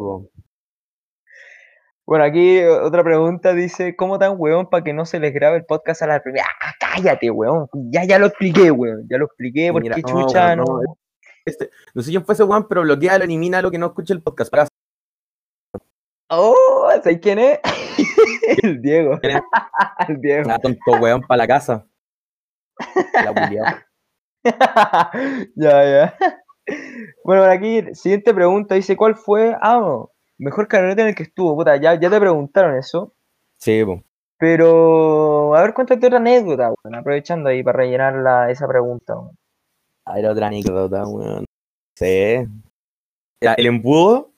Bueno, 2.06 2.24
aquí 2.24 2.58
eh, 2.58 2.70
otra 2.70 3.04
pregunta 3.04 3.54
dice, 3.54 3.96
¿cómo 3.98 4.18
tan 4.18 4.36
weón 4.38 4.70
para 4.70 4.84
que 4.84 4.94
no 4.94 5.06
se 5.06 5.20
les 5.20 5.34
grabe 5.34 5.58
el 5.58 5.66
podcast 5.66 6.02
a 6.02 6.08
la 6.08 6.24
primera? 6.24 6.46
¡Ah, 6.62 6.74
cállate, 6.80 7.30
weón! 7.30 7.68
Ya, 7.92 8.06
ya 8.06 8.18
lo 8.18 8.28
expliqué, 8.28 8.72
weón. 8.72 9.06
Ya 9.10 9.18
lo 9.18 9.26
expliqué, 9.26 9.72
¿por 9.72 9.82
Mira, 9.82 9.96
qué 9.96 10.02
no, 10.04 10.08
chucha 10.08 10.46
weón, 10.48 10.58
no? 10.60 10.64
no, 10.66 10.98
Este, 11.46 11.70
no 11.94 12.02
sé 12.02 12.12
quién 12.12 12.26
fue 12.26 12.34
ese 12.34 12.44
weón, 12.44 12.66
pero 12.68 12.82
bloquea, 12.82 13.18
elimina 13.18 13.62
lo 13.62 13.70
que 13.70 13.78
no 13.78 13.88
escuche 13.88 14.14
el 14.14 14.24
podcast. 14.24 14.50
Para 14.50 14.68
¡Oh! 16.34 16.90
¿Sabes 17.04 17.20
quién 17.22 17.40
es? 17.40 17.60
el 18.64 18.82
Diego. 18.82 19.20
¿Quién 19.20 19.38
es? 19.38 19.42
el 20.08 20.22
Diego. 20.22 20.48
Nada, 20.48 20.60
tonto 20.60 20.92
weón 21.00 21.22
para 21.22 21.40
la 21.40 21.48
casa. 21.48 21.86
La 23.14 23.84
ya, 25.56 25.84
ya. 25.86 26.18
Bueno, 27.24 27.44
por 27.44 27.50
aquí, 27.50 27.84
siguiente 27.94 28.34
pregunta, 28.34 28.76
dice, 28.76 28.96
¿cuál 28.96 29.16
fue? 29.16 29.56
Ah, 29.62 29.78
no, 29.80 30.12
mejor 30.38 30.68
carrete 30.68 31.02
en 31.02 31.10
el 31.10 31.16
que 31.16 31.24
estuvo, 31.24 31.56
puta, 31.56 31.76
ya, 31.78 32.00
ya 32.00 32.10
te 32.10 32.20
preguntaron 32.20 32.76
eso, 32.78 33.14
Sí, 33.60 33.84
po. 33.84 34.04
pero 34.40 35.54
a 35.56 35.62
ver, 35.62 35.74
cuéntate 35.74 36.08
otra 36.08 36.18
anécdota, 36.18 36.74
weón, 36.84 36.96
aprovechando 36.96 37.50
ahí 37.50 37.62
para 37.62 37.78
rellenar 37.78 38.16
la, 38.16 38.50
esa 38.50 38.68
pregunta. 38.68 39.16
weón. 39.16 39.36
A 40.06 40.16
ver, 40.16 40.26
otra 40.28 40.48
anécdota, 40.48 41.06
weón. 41.06 41.46
Sí. 41.96 42.48
El 43.42 43.66
embudo, 43.66 44.31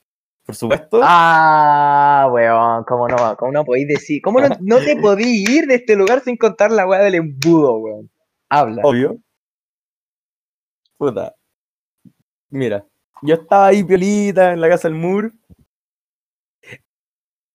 por 0.45 0.55
supuesto. 0.55 0.99
Ah, 1.03 2.29
weón, 2.31 2.83
cómo 2.85 3.07
no, 3.07 3.35
cómo 3.37 3.51
no 3.51 3.63
podéis 3.65 3.87
decir, 3.87 4.21
cómo 4.21 4.39
no, 4.41 4.49
no 4.61 4.77
te 4.79 4.95
podís 5.01 5.49
ir 5.49 5.65
de 5.67 5.75
este 5.75 5.95
lugar 5.95 6.21
sin 6.21 6.37
contar 6.37 6.71
la 6.71 6.87
weá 6.87 6.99
del 7.01 7.15
embudo, 7.15 7.77
weón. 7.77 8.09
Habla. 8.49 8.81
Obvio. 8.83 9.17
Puta. 10.97 11.33
Mira, 12.49 12.85
yo 13.21 13.35
estaba 13.35 13.67
ahí 13.67 13.83
piolita 13.83 14.53
en 14.53 14.61
la 14.61 14.69
casa 14.69 14.87
del 14.87 14.97
Mur. 14.97 15.33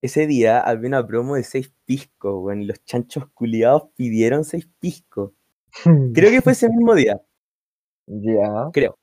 Ese 0.01 0.27
día 0.27 0.61
había 0.61 0.89
una 0.89 1.07
promo 1.07 1.35
de 1.35 1.43
seis 1.43 1.73
piscos, 1.85 2.35
weón, 2.43 2.63
y 2.63 2.67
los 2.67 2.83
chanchos 2.85 3.29
culiados 3.35 3.89
pidieron 3.97 4.45
seis 4.45 4.69
piscos. 4.79 5.33
Creo 6.15 6.31
que 6.31 6.41
fue 6.41 6.53
ese 6.53 6.69
mismo 6.69 6.95
día, 6.95 7.21
Ya. 8.07 8.71
creo. 8.73 8.97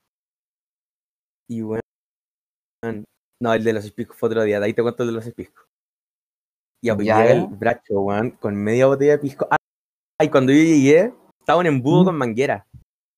Y 1.47 1.61
bueno. 1.61 1.81
No, 3.41 3.53
el 3.53 3.63
de 3.63 3.73
los 3.73 3.83
seis 3.83 3.93
piscos 3.93 4.17
fue 4.17 4.27
otro 4.29 4.43
día, 4.43 4.59
de 4.59 4.65
ahí 4.67 4.73
te 4.73 4.81
cuento 4.81 5.03
el 5.03 5.09
de 5.09 5.13
los 5.15 5.23
seis 5.23 5.35
piscos. 5.35 5.65
Y 6.81 6.91
pues 6.91 6.99
llega 7.05 7.31
el 7.31 7.47
bracho, 7.47 7.99
weón, 8.01 8.31
con 8.31 8.55
media 8.55 8.85
botella 8.85 9.13
de 9.13 9.19
pisco. 9.19 9.47
Ah, 9.49 9.57
y 10.23 10.29
cuando 10.29 10.51
yo 10.53 10.59
llegué, 10.59 11.13
estaba 11.39 11.59
un 11.59 11.65
embudo 11.65 12.03
Mm. 12.03 12.05
con 12.05 12.17
manguera. 12.17 12.67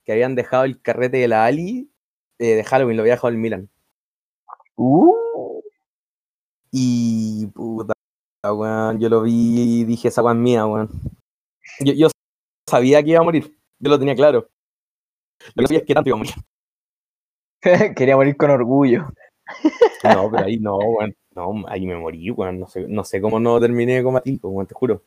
Que 0.06 0.14
habían 0.14 0.36
dejado 0.36 0.64
el 0.64 0.82
carrete 0.82 1.18
de 1.18 1.28
la 1.28 1.46
Ali 1.46 1.92
eh, 2.40 2.56
de 2.56 2.64
Halloween, 2.64 2.96
lo 2.98 3.04
había 3.04 3.14
dejado 3.16 3.30
el 3.30 3.38
Milan. 3.38 3.70
Uh, 4.76 5.62
Y 6.72 7.48
puta, 7.48 7.94
weón, 8.44 9.00
yo 9.00 9.10
lo 9.10 9.22
vi 9.24 9.82
y 9.82 9.84
dije, 9.86 10.08
esa 10.10 10.24
weón 10.24 10.42
mía, 10.42 10.66
weón. 10.66 10.90
Yo, 11.80 11.94
yo 11.94 12.08
sabía 12.70 13.04
que 13.04 13.10
iba 13.12 13.20
a 13.20 13.24
morir, 13.24 13.58
yo 13.80 13.90
lo 13.90 14.00
tenía 14.00 14.16
claro. 14.16 14.50
Lo 15.56 15.62
que 15.62 15.68
sabía 15.68 15.80
es 15.80 15.86
que 15.86 15.94
tanto 15.94 16.10
iba 16.10 16.16
a 16.18 16.20
morir. 16.20 16.34
quería 17.98 18.16
morir 18.16 18.38
con 18.38 18.50
orgullo. 18.52 19.08
No, 20.04 20.30
pero 20.32 20.46
ahí 20.46 20.58
no, 20.60 20.78
weón. 20.78 21.16
No, 21.36 21.66
ahí 21.68 21.86
me 21.86 21.96
morí, 21.96 22.32
weón. 22.32 22.60
No 22.60 22.68
sé, 22.68 22.88
no 22.88 23.04
sé 23.04 23.22
cómo 23.22 23.40
no 23.40 23.60
terminé 23.60 24.00
a 24.00 24.22
ti, 24.22 24.40
weón, 24.42 24.68
te 24.68 24.74
juro. 24.76 25.04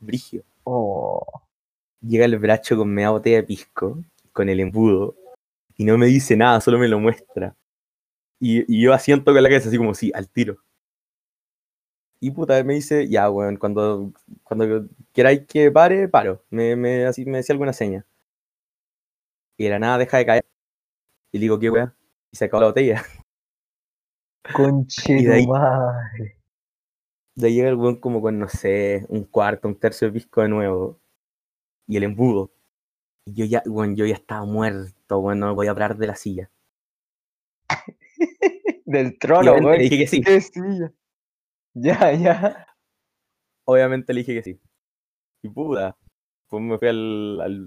Brigio. 0.00 0.42
Oh. 0.64 1.24
Llega 2.00 2.24
el 2.24 2.38
bracho 2.38 2.76
con 2.76 2.92
media 2.92 3.10
botella 3.10 3.38
de 3.38 3.42
pisco, 3.44 3.98
con 4.32 4.48
el 4.48 4.60
embudo, 4.60 5.16
y 5.76 5.84
no 5.84 5.98
me 5.98 6.06
dice 6.06 6.36
nada, 6.36 6.60
solo 6.60 6.78
me 6.78 6.88
lo 6.88 7.00
muestra. 7.00 7.56
Y, 8.40 8.64
y 8.72 8.82
yo 8.82 8.94
asiento 8.94 9.32
con 9.32 9.42
la 9.42 9.48
cabeza, 9.48 9.68
así 9.68 9.78
como, 9.78 9.94
sí, 9.94 10.12
al 10.14 10.28
tiro. 10.28 10.58
Y 12.20 12.30
puta, 12.32 12.62
me 12.64 12.74
dice, 12.74 13.08
ya, 13.08 13.30
weón, 13.30 13.56
cuando, 13.56 14.12
cuando 14.42 14.88
queráis 15.12 15.46
que 15.46 15.70
pare, 15.70 16.08
paro. 16.08 16.42
Me, 16.50 16.74
me, 16.76 17.06
así 17.06 17.24
me 17.24 17.38
decía 17.38 17.52
alguna 17.54 17.72
seña. 17.72 18.04
Y 19.56 19.64
de 19.64 19.70
la 19.70 19.78
nada 19.78 19.98
deja 19.98 20.18
de 20.18 20.26
caer. 20.26 20.46
Y 21.32 21.38
le 21.38 21.42
digo, 21.42 21.58
¿qué 21.58 21.70
weón? 21.70 21.94
Y 22.32 22.36
se 22.36 22.46
acabó 22.46 22.62
la 22.62 22.68
botella. 22.68 23.04
Conche 24.54 25.18
Y 25.20 25.24
de 25.24 25.34
ahí- 25.34 25.46
madre. 25.46 26.36
De 27.34 27.46
ahí 27.48 27.54
llega 27.54 27.68
el 27.68 27.76
weón 27.76 27.96
como 28.00 28.20
con, 28.20 28.38
no 28.38 28.48
sé, 28.48 29.06
un 29.08 29.24
cuarto, 29.24 29.68
un 29.68 29.78
tercio 29.78 30.08
de 30.08 30.14
pisco 30.14 30.42
de 30.42 30.48
nuevo. 30.48 31.00
Y 31.86 31.96
el 31.96 32.02
embudo. 32.04 32.52
Y 33.26 33.34
yo 33.34 33.44
ya, 33.44 33.62
weón, 33.66 33.94
yo 33.96 34.06
ya 34.06 34.14
estaba 34.14 34.44
muerto, 34.44 35.18
weón, 35.20 35.38
no 35.38 35.48
me 35.48 35.54
podía 35.54 35.74
parar 35.74 35.96
de 35.96 36.06
la 36.06 36.16
silla. 36.16 36.50
Del 38.84 39.18
trono, 39.18 39.60
güey. 39.60 39.78
le 39.78 39.84
dije 39.84 39.98
que 39.98 40.06
sí. 40.06 40.20
¿Qué 40.22 40.40
silla? 40.40 40.92
Ya, 41.74 42.12
ya. 42.12 42.66
Obviamente 43.66 44.12
le 44.12 44.20
dije 44.20 44.34
que 44.34 44.42
sí. 44.42 44.60
Y 45.42 45.48
puta. 45.50 45.96
Pues 46.48 46.62
me 46.62 46.78
fui 46.78 46.88
al. 46.88 47.40
al 47.40 47.66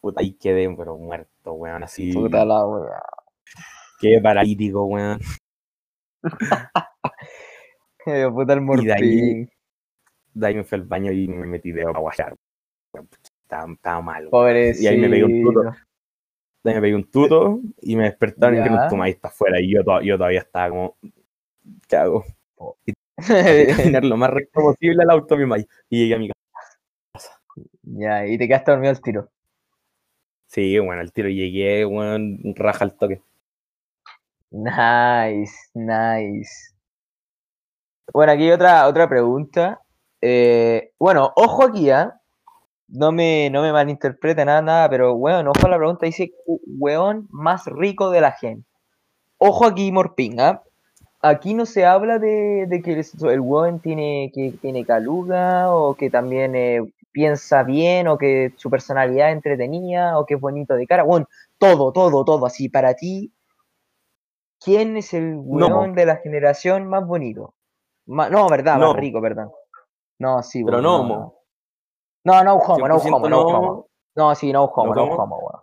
puta, 0.00 0.20
ahí 0.20 0.34
quedé, 0.34 0.72
pero 0.76 0.98
muerto, 0.98 1.52
weón, 1.54 1.82
así. 1.82 2.12
Puta 2.12 2.44
la 2.44 2.64
wea. 2.66 3.00
Quedé 3.98 4.20
paralítico, 4.20 4.84
weón. 4.84 5.18
Eh, 8.06 8.26
Puta 8.30 8.52
el 8.52 8.60
Y 8.82 8.84
de 8.86 8.92
ahí- 8.92 9.00
morfín. 9.02 9.50
De 10.34 10.46
ahí 10.46 10.54
me 10.56 10.64
fui 10.64 10.76
al 10.78 10.84
baño 10.84 11.10
y 11.12 11.26
me 11.28 11.46
metí 11.46 11.72
de 11.72 11.82
a 11.84 11.90
guayar. 11.90 12.34
weón, 12.92 13.08
Estaba, 13.42 13.72
estaba 13.72 14.02
mal, 14.02 14.22
weón. 14.24 14.30
Pobrecito. 14.30 14.82
Y 14.84 14.86
ahí 14.88 14.98
me 14.98 15.08
pegué 15.08 15.24
un 15.24 15.42
tuto. 15.42 15.62
De 15.62 16.70
ahí 16.70 16.74
me 16.76 16.80
pegué 16.82 16.94
un 16.96 17.10
tuto 17.10 17.60
y 17.80 17.96
me 17.96 18.04
despertaron 18.04 18.54
y 18.54 18.58
Ya. 18.58 18.64
dijeron, 18.64 18.88
toma, 18.90 19.04
ahí 19.06 19.12
está 19.12 19.28
afuera. 19.28 19.60
Y 19.60 19.72
yo, 19.72 19.80
yo 20.02 20.16
todavía 20.18 20.40
estaba 20.40 20.68
como. 20.70 20.96
¿Qué 21.88 21.96
hago? 21.96 22.24
Caminar 23.96 24.04
lo 24.04 24.16
más 24.16 24.30
recto 24.30 24.60
posible 24.60 25.02
al 25.02 25.10
auto 25.10 25.36
mismo. 25.36 25.56
Y 25.56 25.66
llegué 26.02 26.14
a 26.14 26.18
mi 26.18 26.28
casa. 26.28 27.40
ya, 27.82 28.26
y 28.26 28.36
te 28.36 28.46
quedaste 28.48 28.70
dormido 28.72 28.90
al 28.90 29.00
tiro. 29.00 29.30
Sí, 30.48 30.78
bueno, 30.78 31.00
al 31.00 31.12
tiro 31.12 31.28
llegué, 31.28 31.86
weón, 31.86 32.38
raja 32.54 32.84
al 32.84 32.96
toque. 32.96 33.22
Nice, 34.62 35.68
nice. 35.74 36.72
Bueno, 38.12 38.32
aquí 38.32 38.44
hay 38.44 38.50
otra, 38.52 38.86
otra 38.86 39.08
pregunta. 39.08 39.80
Eh, 40.20 40.90
bueno, 40.98 41.32
ojo 41.36 41.64
aquí, 41.64 41.90
¿ah? 41.90 42.20
No 42.88 43.12
me, 43.12 43.50
no 43.50 43.62
me 43.62 43.72
malinterprete 43.72 44.44
nada, 44.44 44.62
nada, 44.62 44.90
pero 44.90 45.14
weón, 45.14 45.48
ojo 45.48 45.66
a 45.66 45.70
la 45.70 45.78
pregunta, 45.78 46.06
dice 46.06 46.32
"Cu- 46.46 46.60
weón 46.66 47.28
más 47.30 47.66
rico 47.66 48.10
de 48.10 48.20
la 48.22 48.32
gente. 48.32 48.68
Ojo 49.38 49.66
aquí, 49.66 49.92
Morpín, 49.92 50.40
¿ah? 50.40 50.62
Aquí 51.22 51.54
no 51.54 51.66
se 51.66 51.86
habla 51.86 52.18
de, 52.20 52.66
de 52.68 52.82
que 52.82 52.92
el, 53.30 53.40
weón 53.40 53.80
tiene, 53.80 54.32
que 54.34 54.54
tiene 54.62 54.84
caluga, 54.86 55.74
o 55.74 55.94
que 55.96 56.10
también 56.10 56.54
eh, 56.56 56.80
piensa 57.12 57.62
bien, 57.64 58.08
o 58.08 58.18
que 58.18 58.52
su 58.56 58.70
personalidad 58.70 59.30
es 59.30 59.36
entretenida, 59.36 60.18
o 60.18 60.26
que 60.26 60.34
es 60.34 60.40
bonito 60.40 60.74
de 60.76 60.86
cara. 60.86 61.04
Weón, 61.04 61.26
todo, 61.58 61.92
todo, 61.92 62.24
todo, 62.24 62.46
así, 62.46 62.68
para 62.68 62.94
ti, 62.94 63.32
¿quién 64.64 64.96
es 64.96 65.12
el 65.14 65.34
weón 65.36 65.94
de 65.94 66.06
la 66.06 66.16
generación 66.16 66.88
más 66.88 67.06
bonito? 67.06 67.54
Ma- 68.06 68.28
no, 68.30 68.48
verdad, 68.48 68.78
No. 68.78 68.88
más 68.92 68.96
rico, 68.96 69.20
verdad. 69.20 69.48
No, 70.18 70.42
sí, 70.42 70.64
Pero 70.64 70.78
weón, 70.78 70.84
no, 70.84 70.98
no, 70.98 71.04
mo. 71.04 71.14
no. 71.16 71.34
No, 72.26 72.44
no 72.44 72.54
homo, 72.56 72.88
no 72.88 72.98
100% 73.00 73.14
homo, 73.16 73.28
no 73.28 73.36
no. 73.42 73.46
homo. 73.58 73.86
No, 74.16 74.34
sí, 74.34 74.52
no 74.52 74.64
homo, 74.64 74.94
¿No 74.94 74.94
no 74.94 75.02
homo? 75.12 75.22
homo, 75.22 75.38
weón. 75.38 75.62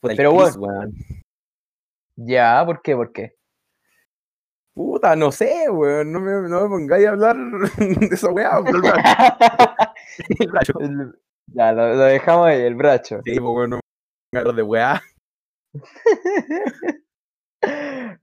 Puta, 0.00 0.14
Pero 0.16 0.30
Chris, 0.34 0.56
bueno. 0.56 0.78
weón. 0.78 0.94
Ya, 2.16 2.62
¿por 2.64 2.80
qué? 2.82 2.96
¿Por 2.96 3.12
qué? 3.12 3.36
Puta, 4.74 5.14
no 5.16 5.30
sé, 5.32 5.68
weón. 5.68 6.12
No 6.12 6.20
me, 6.20 6.48
no 6.48 6.62
me 6.62 6.68
pongáis 6.68 7.06
a 7.06 7.10
hablar 7.10 7.36
de 7.76 8.06
esa 8.14 8.30
weá. 8.30 8.58
el 8.58 8.80
bracho. 8.80 9.02
El 10.38 10.48
bracho. 10.50 10.72
El- 10.80 11.18
ya, 11.52 11.72
lo, 11.72 11.94
lo 11.94 12.04
dejamos 12.04 12.46
ahí, 12.46 12.60
el 12.62 12.74
bracho. 12.76 13.20
Sí, 13.24 13.38
pues 13.38 13.42
weón, 13.42 13.70
no 13.70 13.76
me 13.76 13.80
pongáis 13.82 14.34
a 14.34 14.38
hablar 14.38 14.54
de 14.56 14.62
weá. 14.62 15.02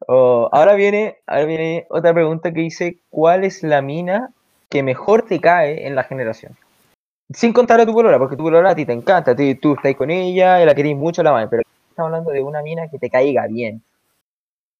Oh, 0.08 0.50
ahora 0.51 0.75
viene, 0.75 1.17
ahora 1.27 1.46
viene 1.46 1.88
otra 1.89 2.13
pregunta 2.13 2.53
que 2.53 2.62
dice, 2.62 3.00
¿cuál 3.10 3.44
es 3.44 3.63
la 3.63 3.82
mina 3.82 4.32
que 4.70 4.84
mejor 4.84 5.24
te 5.24 5.41
cae 5.41 5.88
en 5.88 5.96
la 5.96 6.03
generación? 6.03 6.56
Sin 7.29 7.51
contar 7.51 7.82
a 7.82 7.86
tu 7.86 7.94
polola, 7.94 8.17
porque 8.17 8.38
tu 8.38 8.44
polola 8.44 8.70
a 8.70 8.75
ti 8.75 8.86
te 8.86 8.94
encanta, 8.94 9.36
tú, 9.36 9.44
tú 9.62 9.74
estás 9.74 9.96
con 9.96 10.10
ella, 10.10 10.63
la 10.65 10.74
querés 10.74 10.96
mucho, 10.96 11.24
la 11.24 11.32
madre, 11.32 11.48
pero 11.50 11.63
estamos 11.89 12.10
hablando 12.10 12.32
de 12.32 12.41
una 12.41 12.62
mina 12.62 12.89
que 12.89 13.00
te 13.00 13.10
caiga 13.10 13.48
bien. 13.48 13.84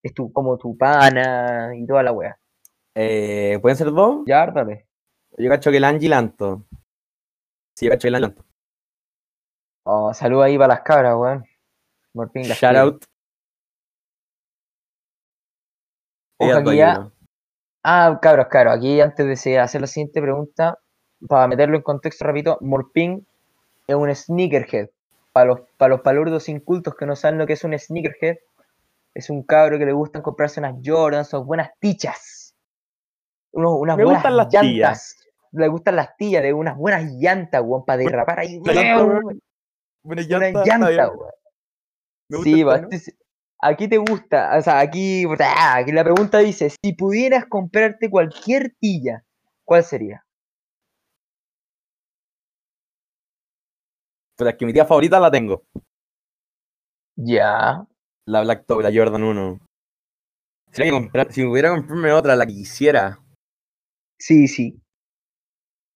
Es 0.02 0.14
tu, 0.14 0.32
como 0.32 0.58
tu 0.58 0.78
pana 0.78 1.74
y 1.76 1.86
toda 1.86 2.04
la 2.04 2.12
wea. 2.12 2.38
Eh, 2.96 3.60
¿Pueden 3.62 3.78
ser 3.78 3.92
dos? 3.92 4.22
Ya, 4.26 4.48
dale. 4.48 4.86
Yo 5.38 5.50
cacho 5.50 5.72
que 5.72 5.78
el 5.78 5.84
Angie 5.84 6.10
Lanto. 6.10 6.64
Sí, 7.76 7.90
cacho 7.90 8.08
el 8.08 8.16
adelanto. 8.16 8.44
Oh, 9.84 10.14
salud 10.14 10.42
ahí 10.42 10.58
para 10.58 10.76
las 10.76 10.82
cabras, 10.82 11.16
weón. 11.16 11.46
Shout 12.44 12.76
out. 12.76 13.06
Ojo, 16.38 16.54
aquí 16.54 16.78
ya-. 16.78 17.12
Ah, 17.84 18.20
cabros, 18.22 18.48
claro. 18.48 18.72
Aquí 18.72 19.00
antes 19.02 19.44
de 19.44 19.60
hacer 19.60 19.82
la 19.82 19.88
siguiente 19.88 20.22
pregunta, 20.22 20.78
para 21.28 21.48
meterlo 21.48 21.78
en 21.78 21.84
contexto 21.84 22.26
rápido, 22.26 22.58
Morpin 22.62 23.26
es 23.88 23.96
un 23.96 24.14
sneakerhead. 24.14 24.90
Para 25.32 25.46
los, 25.48 25.60
para 25.78 25.90
los 25.90 26.02
palurdos 26.02 26.50
incultos 26.50 26.96
que 26.96 27.06
no 27.06 27.16
saben 27.16 27.38
lo 27.38 27.46
que 27.46 27.54
es 27.54 27.64
un 27.64 27.78
sneakerhead, 27.78 28.38
es 29.14 29.30
un 29.30 29.44
cabro 29.44 29.80
que 29.80 29.86
le 29.86 29.94
gustan 29.94 30.22
comprarse 30.22 30.60
unas 30.60 30.76
Jordans 30.84 31.34
o 31.34 31.44
buenas 31.44 31.72
tichas. 31.80 32.56
Unos, 33.52 33.74
unas 33.80 33.98
Me 33.98 34.04
buenas 34.04 34.22
gustan 34.22 34.38
las 34.38 34.54
llantas. 34.54 35.18
Le 35.52 35.68
gustan 35.70 35.96
las 35.96 36.16
tillas, 36.18 36.44
de 36.44 36.54
unas 36.54 36.76
buenas 36.76 37.04
llantas, 37.14 37.62
weón, 37.64 37.86
para 37.86 37.98
derrapar 37.98 38.40
ahí. 38.40 38.60
La 38.64 38.74
llanta, 38.74 39.04
weón, 39.06 39.26
weón. 39.26 39.42
Buena 40.04 40.22
Una 40.24 40.52
llanta. 40.52 41.12
Me 42.30 42.38
gusta 42.38 42.88
Sí, 42.90 42.96
este- 42.96 43.18
aquí 43.60 43.88
te 43.88 43.98
gusta, 43.98 44.58
o 44.58 44.62
sea, 44.62 44.80
aquí, 44.80 45.26
ah, 45.40 45.78
aquí 45.78 45.92
la 45.92 46.04
pregunta 46.04 46.40
dice, 46.40 46.70
si 46.70 46.94
pudieras 46.94 47.46
comprarte 47.46 48.10
cualquier 48.10 48.76
tilla, 48.80 49.24
¿cuál 49.66 49.84
sería? 49.84 50.24
Pero 54.38 54.50
es 54.52 54.56
que 54.56 54.66
mi 54.66 54.74
tía 54.74 54.86
favorita 54.86 55.20
la 55.20 55.32
tengo. 55.32 55.64
Ya, 57.16 57.88
La 58.28 58.42
Black 58.42 58.66
Top, 58.68 58.82
la 58.82 58.92
Jordan 58.94 59.24
1. 59.24 59.60
Si, 60.72 60.84
que 60.84 60.92
comprar, 60.92 61.32
si 61.32 61.44
pudiera 61.44 61.70
comprarme 61.72 62.12
otra, 62.12 62.36
la 62.36 62.46
que 62.46 62.54
quisiera. 62.54 63.20
sí, 64.20 64.48
sí. 64.48 64.80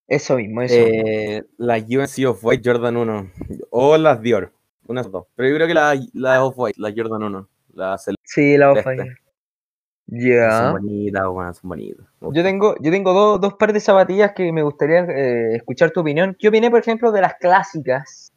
Eso 0.08 0.36
mismo, 0.36 0.62
eso. 0.62 0.75
Eh, 0.75 1.46
las 1.58 1.84
UNC 1.84 2.27
Off-White 2.27 2.70
Jordan 2.70 2.98
1. 2.98 3.32
O 3.70 3.98
las 3.98 4.22
Dior. 4.22 4.51
Una 4.88 5.00
de 5.00 5.03
esas 5.03 5.12
dos. 5.13 5.27
Pero 5.36 5.48
yo 5.48 5.56
creo 5.56 5.68
que 5.68 5.74
la, 5.74 5.98
la 6.13 6.44
Off-White, 6.44 6.82
la 6.82 6.91
Jordan 6.94 7.24
1. 7.24 7.50
La. 7.73 7.97
Sí, 8.23 8.57
la 8.57 8.71
off 8.71 8.77
este. 8.79 8.95
Son 8.97 10.19
Ya. 10.19 10.71
bonitas, 10.71 11.23
weón, 11.29 11.53
son 11.53 11.69
bonitas. 11.69 12.05
Yo 12.19 12.43
tengo, 12.43 12.75
yo 12.81 12.91
tengo 12.91 13.13
dos, 13.13 13.39
dos 13.39 13.53
pares 13.53 13.73
de 13.75 13.79
zapatillas 13.79 14.33
que 14.33 14.51
me 14.51 14.61
gustaría 14.63 14.99
eh, 15.05 15.55
escuchar 15.55 15.91
tu 15.91 16.01
opinión. 16.01 16.35
¿Qué 16.37 16.49
opiné, 16.49 16.69
por 16.69 16.79
ejemplo, 16.79 17.11
de 17.11 17.21
las 17.21 17.35
clásicas? 17.35 18.33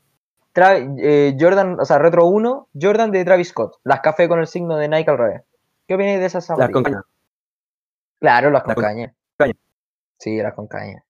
Tra- 0.54 0.94
eh, 1.00 1.36
Jordan, 1.38 1.80
o 1.80 1.84
sea, 1.84 1.98
Retro 1.98 2.26
1, 2.26 2.68
Jordan 2.80 3.10
de 3.10 3.24
Travis 3.24 3.48
Scott, 3.48 3.80
las 3.82 4.00
café 4.00 4.28
con 4.28 4.38
el 4.38 4.46
signo 4.46 4.76
de 4.76 4.88
Nike 4.88 5.10
al 5.10 5.18
revés. 5.18 5.42
¿Qué 5.88 5.94
opiné 5.94 6.18
de 6.20 6.26
esas 6.26 6.48
Las 6.48 6.58
zapatillas? 6.58 6.72
con 6.72 6.82
caña. 6.84 7.02
Claro, 8.20 8.50
las 8.50 8.62
con 8.62 8.68
Las 8.68 8.74
con 8.76 8.84
caña. 8.84 9.14
caña. 9.36 9.54
Sí, 10.18 10.36
las 10.40 10.54
con 10.54 10.68
caña. 10.68 11.04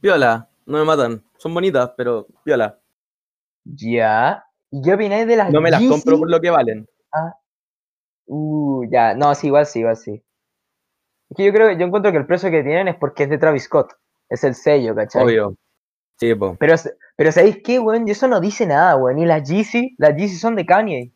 Piola, 0.00 0.48
no 0.66 0.78
me 0.78 0.84
matan. 0.84 1.22
Son 1.38 1.54
bonitas, 1.54 1.92
pero 1.96 2.26
piola. 2.42 2.78
Ya. 3.64 4.44
¿Y 4.74 4.82
qué 4.82 4.94
opináis 4.94 5.24
de 5.28 5.36
las 5.36 5.52
No 5.52 5.60
me 5.60 5.70
las 5.70 5.80
Yeezy? 5.80 5.92
compro 5.92 6.18
por 6.18 6.28
lo 6.28 6.40
que 6.40 6.50
valen. 6.50 6.88
Uh, 8.26 8.84
ya. 8.90 9.14
No, 9.14 9.32
sí, 9.36 9.46
igual 9.46 9.66
sí, 9.66 9.78
igual 9.78 9.96
sí. 9.96 10.20
Es 11.30 11.36
que 11.36 11.44
yo 11.44 11.52
creo, 11.52 11.70
yo 11.78 11.86
encuentro 11.86 12.10
que 12.10 12.18
el 12.18 12.26
precio 12.26 12.50
que 12.50 12.64
tienen 12.64 12.88
es 12.88 12.96
porque 12.96 13.22
es 13.22 13.30
de 13.30 13.38
Travis 13.38 13.64
Scott. 13.64 13.92
Es 14.28 14.42
el 14.42 14.56
sello, 14.56 14.92
¿cachai? 14.96 15.22
Obvio. 15.22 15.56
Sí, 16.18 16.34
po. 16.34 16.56
Pero, 16.58 16.74
pero 17.14 17.30
¿sabéis 17.30 17.60
qué, 17.62 17.78
weón? 17.78 18.08
Y 18.08 18.10
eso 18.10 18.26
no 18.26 18.40
dice 18.40 18.66
nada, 18.66 18.96
weón. 18.96 19.20
Y 19.20 19.26
las 19.26 19.48
Yeezy, 19.48 19.94
las 19.96 20.16
Yeezy 20.16 20.36
son 20.38 20.56
de 20.56 20.66
Kanye. 20.66 21.12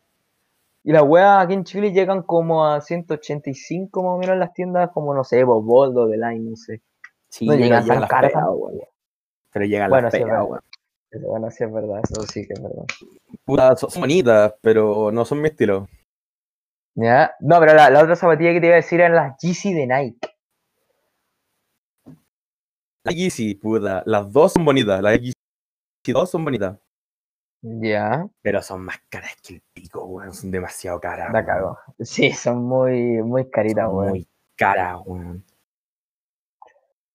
Y 0.85 0.93
las 0.93 1.03
weas 1.03 1.43
aquí 1.43 1.53
en 1.53 1.65
Chile 1.65 1.91
llegan 1.91 2.23
como 2.23 2.65
a 2.65 2.79
185 2.79 4.03
más 4.03 4.11
o 4.13 4.17
menos 4.19 4.35
en 4.35 4.39
las 4.39 4.53
tiendas, 4.53 4.89
como 4.91 5.13
no 5.13 5.25
sé, 5.25 5.43
Boboldo, 5.43 6.07
de 6.07 6.15
Line, 6.15 6.51
no 6.51 6.55
sé. 6.55 6.81
Sí, 7.27 7.45
No 7.45 7.55
llegan 7.55 7.83
llegan 7.83 7.99
tan 7.99 8.07
caras. 8.07 8.31
Pero 9.51 9.65
llegan 9.65 9.89
Bueno, 9.89 10.05
las 10.05 10.13
sí, 10.13 10.23
weón. 10.23 10.61
Pero 11.09 11.27
bueno, 11.27 11.49
sí 11.51 11.63
es 11.63 11.71
verdad, 11.71 12.01
eso 12.03 12.21
sí 12.23 12.45
que 12.47 12.53
es 12.53 12.61
verdad. 12.61 12.85
Puta, 13.45 13.75
son 13.75 13.89
son 13.89 14.01
bonitas, 14.01 14.53
pero 14.61 15.11
no 15.11 15.25
son 15.25 15.41
mi 15.41 15.49
estilo. 15.49 15.87
¿Ya? 16.95 17.33
No, 17.39 17.59
pero 17.59 17.73
la, 17.73 17.89
la 17.89 18.03
otra 18.03 18.15
zapatilla 18.15 18.53
que 18.53 18.59
te 18.61 18.67
iba 18.67 18.75
a 18.75 18.77
decir 18.77 18.99
eran 18.99 19.15
las 19.15 19.37
Yeezy 19.41 19.73
de 19.73 19.87
Nike. 19.87 20.19
La 23.05 23.11
Yeezy, 23.13 23.55
puta, 23.55 24.03
las 24.05 24.31
dos 24.31 24.53
son 24.53 24.65
bonitas. 24.65 25.01
Las 25.01 25.19
Yeezy 25.19 25.33
dos 26.13 26.29
son 26.29 26.43
bonitas. 26.43 26.77
Ya, 27.61 28.25
Pero 28.41 28.61
son 28.61 28.85
más 28.85 28.97
caras 29.09 29.35
que 29.43 29.55
el 29.55 29.61
pico, 29.73 30.05
weón. 30.05 30.33
Son 30.33 30.49
demasiado 30.49 30.99
caras. 30.99 31.31
la 31.33 31.45
cago. 31.45 31.77
Sí, 31.99 32.31
son 32.31 32.63
muy, 32.63 33.21
muy 33.21 33.49
caritas, 33.49 33.85
Son 33.85 33.95
weón. 33.95 34.09
muy 34.11 34.27
caras, 34.55 34.97
weón. 35.05 35.43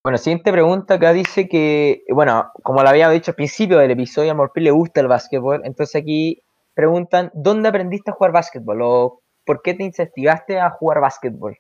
Bueno, 0.05 0.19
siguiente 0.19 0.53
pregunta 0.53 0.95
acá 0.95 1.15
dice 1.15 1.49
que, 1.49 2.05
bueno, 2.11 2.51
como 2.63 2.83
lo 2.83 2.91
había 2.91 3.09
dicho 3.09 3.31
al 3.31 3.37
principio 3.37 3.79
del 3.79 3.91
episodio, 3.91 4.33
a 4.33 4.35
Morpil 4.35 4.65
le 4.65 4.71
gusta 4.71 5.01
el 5.01 5.09
básquetbol, 5.09 5.63
entonces 5.65 5.97
aquí 5.97 6.43
preguntan, 6.75 7.31
¿dónde 7.33 7.71
aprendiste 7.71 8.11
a 8.11 8.15
jugar 8.15 8.33
básquetbol? 8.33 8.83
¿O 8.83 9.23
por 9.47 9.63
qué 9.63 9.73
te 9.73 9.83
incentivaste 9.83 10.61
a 10.61 10.69
jugar 10.69 11.01
básquetbol? 11.01 11.57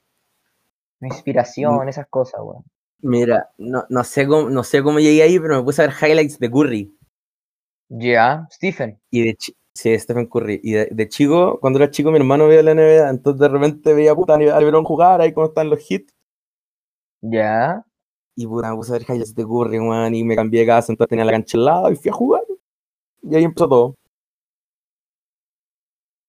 Inspiración, 1.01 1.89
esas 1.89 2.07
cosas, 2.09 2.43
weón. 2.43 2.65
Mira, 2.99 3.49
no, 3.57 3.87
no, 3.89 4.05
sé 4.05 4.27
cómo, 4.27 4.51
no 4.51 4.63
sé 4.63 4.83
cómo 4.83 5.01
llegué 5.01 5.23
ahí, 5.23 5.39
pero 5.39 5.57
me 5.57 5.63
puse 5.63 5.83
a 5.83 5.87
ver 5.87 5.95
highlights 6.03 6.39
de 6.39 6.51
Curry. 6.51 6.99
Ya, 7.89 8.47
Stephen. 8.51 9.01
Y 9.11 9.23
de 9.23 9.37
sí, 9.73 9.99
Stephen 9.99 10.27
Curry. 10.27 10.61
Y 10.63 10.73
de, 10.73 10.89
de 10.91 11.09
chico, 11.09 11.59
cuando 11.61 11.79
era 11.79 11.91
chico, 11.91 12.11
mi 12.11 12.19
hermano 12.19 12.47
veía 12.47 12.63
la 12.63 12.75
NBA, 12.75 13.09
entonces 13.09 13.41
de 13.41 13.49
repente 13.49 13.95
veía 13.95 14.15
puta 14.15 14.35
a 14.35 14.39
Lebron 14.39 14.85
jugar 14.85 15.23
ahí 15.23 15.33
cuando 15.33 15.53
están 15.53 15.71
los 15.71 15.91
hits. 15.91 16.13
Ya. 17.23 17.83
Y 18.37 18.47
puta, 18.47 18.71
me 18.71 18.77
puse 18.77 18.93
a 18.93 18.99
ver 18.99 19.03
highlights 19.09 19.35
de 19.35 19.45
Curry, 19.45 19.79
weón, 19.79 20.15
y 20.15 20.25
me 20.25 20.35
cambié 20.35 20.61
de 20.61 20.67
casa, 20.67 20.93
entonces 20.93 21.11
tenía 21.11 21.25
la 21.25 21.33
cancha 21.33 21.57
al 21.57 21.65
lado 21.65 21.91
y 21.91 21.97
fui 21.97 22.11
a 22.11 22.15
jugar. 22.15 22.43
Y 23.23 23.37
ahí 23.37 23.45
empezó 23.45 23.69
todo. 23.69 23.87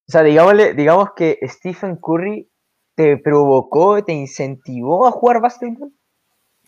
O 0.08 0.12
sea, 0.12 0.22
digámosle, 0.22 0.76
digamos 0.76 1.14
que 1.16 1.40
Stephen 1.44 1.96
Curry 1.98 2.48
te 2.94 3.18
provocó, 3.18 4.04
te 4.04 4.14
incentivó 4.14 5.08
a 5.08 5.12
jugar 5.12 5.42
básquetbol. 5.42 5.92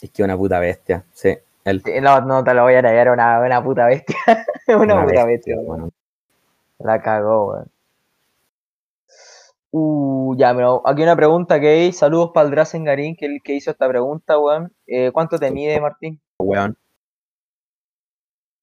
Es 0.02 0.12
que 0.12 0.23
una 0.23 0.36
puta 0.36 0.60
bestia, 0.60 1.06
sí. 1.13 1.38
Él, 1.63 1.84
No, 2.02 2.21
no 2.21 2.43
te 2.43 2.54
lo 2.54 2.63
voy 2.63 2.76
a 2.76 2.82
negar, 2.82 3.12
una, 3.12 3.39
una 3.39 3.63
puta 3.63 3.86
bestia. 3.86 4.17
una, 4.67 5.06
puta 5.06 5.26
bestia, 5.26 5.56
weón. 5.60 5.91
La 6.80 7.02
cagó, 7.02 7.52
weón. 7.52 7.77
Uh, 9.80 10.36
ya, 10.38 10.54
pero 10.56 10.82
aquí 10.86 11.04
una 11.04 11.16
pregunta 11.16 11.60
que 11.60 11.68
hay. 11.68 11.94
Saludos 11.94 12.32
para 12.34 12.46
el 12.46 12.52
Drazen 12.52 12.84
Garín, 12.84 13.16
que 13.16 13.26
el 13.28 13.42
que 13.44 13.54
hizo 13.54 13.72
esta 13.72 13.88
pregunta, 13.88 14.40
weón. 14.40 14.74
Eh, 14.88 15.12
¿Cuánto 15.12 15.38
te 15.38 15.52
mide, 15.52 15.80
Martín? 15.80 16.20
weón. 16.40 16.78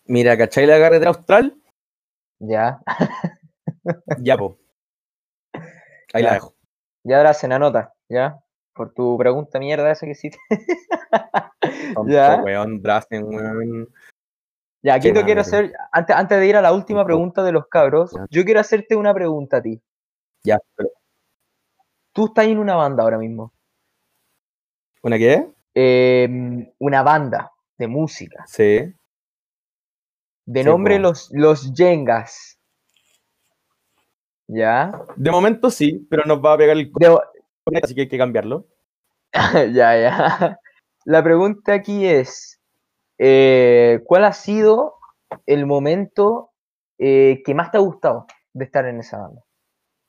Mira, 0.06 0.36
¿cachai 0.36 0.66
la 0.66 0.78
carretera 0.78 1.10
austral? 1.10 1.56
Ya. 2.38 2.80
Ya, 4.18 4.38
po. 4.38 4.56
Ahí 6.14 6.22
Ya. 6.22 6.28
la 6.28 6.32
dejo. 6.34 6.54
Ya, 7.04 7.18
Drazen, 7.18 7.52
anota, 7.52 7.92
¿ya? 8.08 8.40
Por 8.72 8.94
tu 8.94 9.18
pregunta 9.18 9.58
mierda 9.58 9.90
esa 9.90 10.06
que 10.06 10.12
hiciste. 10.12 10.38
Ya. 12.06 12.40
weón, 12.42 12.80
Drazen, 12.82 13.24
weón. 13.24 13.88
Ya, 14.82 14.94
aquí 14.94 15.08
Qué 15.08 15.14
te 15.20 15.24
quiero 15.24 15.42
hacer, 15.42 15.72
antes, 15.92 16.16
antes 16.16 16.38
de 16.38 16.46
ir 16.46 16.56
a 16.56 16.62
la 16.62 16.72
última 16.72 17.04
pregunta 17.04 17.42
de 17.42 17.52
los 17.52 17.68
cabros, 17.68 18.12
yo 18.30 18.44
quiero 18.44 18.60
hacerte 18.60 18.96
una 18.96 19.12
pregunta 19.14 19.58
a 19.58 19.62
ti. 19.62 19.82
Ya, 20.42 20.58
pero, 20.76 20.90
Tú 22.14 22.26
estás 22.26 22.46
en 22.46 22.58
una 22.58 22.76
banda 22.76 23.02
ahora 23.02 23.18
mismo. 23.18 23.52
¿una 25.02 25.18
qué? 25.18 25.46
Eh, 25.74 26.28
una 26.78 27.02
banda 27.02 27.50
de 27.76 27.88
música. 27.88 28.44
Sí. 28.46 28.94
De 30.46 30.60
Sí, 30.62 30.64
nombre 30.64 30.98
los, 30.98 31.28
los 31.32 31.72
Jengas. 31.74 32.58
¿Ya? 34.46 34.92
De 35.16 35.30
momento 35.30 35.70
sí, 35.70 36.06
pero 36.10 36.24
nos 36.26 36.38
va 36.44 36.52
a 36.54 36.58
pegar 36.58 36.76
el 36.76 36.90
De- 36.92 37.18
así 37.82 37.94
que 37.94 38.02
hay 38.02 38.08
que 38.08 38.18
cambiarlo. 38.18 38.66
ya, 39.72 39.96
ya. 39.96 40.58
La 41.04 41.22
pregunta 41.22 41.74
aquí 41.74 42.06
es, 42.06 42.60
eh, 43.18 44.00
¿cuál 44.06 44.24
ha 44.24 44.32
sido 44.32 44.96
el 45.46 45.66
momento 45.66 46.52
eh, 46.98 47.42
que 47.44 47.54
más 47.54 47.70
te 47.70 47.78
ha 47.78 47.80
gustado 47.80 48.26
de 48.52 48.64
estar 48.66 48.86
en 48.86 49.00
esa 49.00 49.18
banda? 49.18 49.43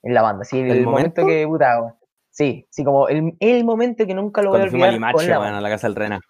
En 0.05 0.13
la 0.13 0.21
banda, 0.21 0.45
sí, 0.45 0.59
el, 0.59 0.69
¿El 0.69 0.85
momento? 0.85 1.21
momento? 1.21 1.25
que, 1.25 1.47
puta, 1.47 1.81
weón. 1.81 1.95
sí, 2.29 2.67
sí, 2.69 2.83
como 2.83 3.07
el, 3.09 3.35
el 3.39 3.65
momento 3.65 4.05
que 4.05 4.13
nunca 4.13 4.41
lo 4.43 4.51
voy 4.51 4.57
a 4.59 4.61
Cuando 4.61 4.71
fuimos 4.71 4.85
a 4.85 4.89
olvidar 4.89 5.11
Limache, 5.11 5.27
la 5.29 5.39
weón, 5.39 5.43
banda. 5.45 5.57
a 5.57 5.61
la 5.61 5.69
casa 5.69 5.87
del 5.87 5.95
Rena. 5.95 6.21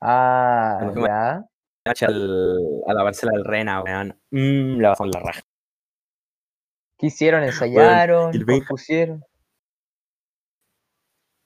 Ah, 0.00 0.74
Cuando 0.78 0.92
fuimos 0.92 1.08
ya. 1.08 1.44
Limache 1.86 2.06
al- 2.06 2.82
a 2.88 2.92
la 2.94 3.02
parcela 3.04 3.32
del 3.32 3.44
Rena, 3.44 3.82
weón. 3.82 4.20
Mmm, 4.30 4.80
la 4.80 4.90
pasamos 4.90 5.14
la 5.14 5.20
raja. 5.20 5.40
¿Qué 6.98 7.06
hicieron? 7.06 7.44
¿Ensayaron? 7.44 8.34
el 8.34 8.44
Benja- 8.44 8.66
¿Compusieron? 8.66 9.24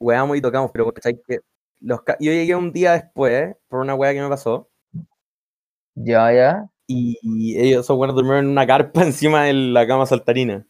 Weamos 0.01 0.37
y 0.37 0.41
tocamos, 0.41 0.71
pero 0.73 0.91
¿cachai? 0.93 1.21
que 1.27 1.41
los 1.81 2.01
yo 2.21 2.33
llegué 2.33 2.55
un 2.57 2.73
día 2.73 2.93
después, 2.93 3.55
por 3.69 3.81
una 3.81 3.95
wea 3.95 4.13
que 4.13 4.21
me 4.23 4.29
pasó, 4.29 4.71
Ya, 5.95 6.33
ya. 6.33 6.69
Y 6.87 7.59
ellos, 7.59 7.89
buenos 7.89 8.15
durmieron 8.17 8.45
en 8.47 8.51
una 8.51 8.67
carpa 8.67 9.03
encima 9.05 9.45
de 9.45 9.53
la 9.55 9.87
cama 9.87 10.07
saltarina. 10.07 10.67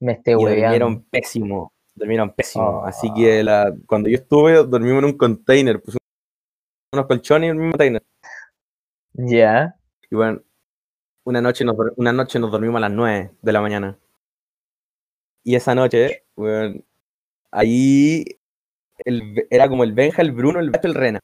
Me 0.00 0.12
esté 0.12 0.36
hueveando. 0.36 0.60
durmieron 0.62 1.02
pésimo, 1.04 1.72
durmieron 1.94 2.30
pésimo. 2.34 2.80
Oh. 2.80 2.84
Así 2.84 3.12
que 3.14 3.42
la, 3.42 3.74
cuando 3.86 4.08
yo 4.08 4.16
estuve, 4.16 4.64
dormimos 4.64 4.98
en 4.98 5.04
un 5.06 5.16
container, 5.16 5.80
pusimos 5.80 6.00
unos 6.92 7.06
colchones 7.06 7.48
y 7.48 7.50
el 7.50 7.56
mismo 7.56 7.76
Tainer. 7.76 8.02
Ya. 9.14 9.76
Y 10.10 10.14
bueno, 10.14 10.42
una 11.24 11.40
noche, 11.40 11.64
nos, 11.64 11.76
una 11.96 12.12
noche 12.12 12.38
nos 12.38 12.50
dormimos 12.50 12.76
a 12.76 12.80
las 12.80 12.90
9 12.90 13.30
de 13.40 13.52
la 13.52 13.60
mañana. 13.60 13.98
Y 15.42 15.54
esa 15.56 15.74
noche, 15.74 16.24
bueno, 16.36 16.80
ahí 17.50 18.24
el- 19.04 19.46
era 19.50 19.68
como 19.68 19.84
el 19.84 19.92
Benja, 19.92 20.22
el 20.22 20.32
Bruno, 20.32 20.60
el 20.60 20.70
Bacho, 20.70 20.88
el 20.88 20.94
Rena. 20.94 21.20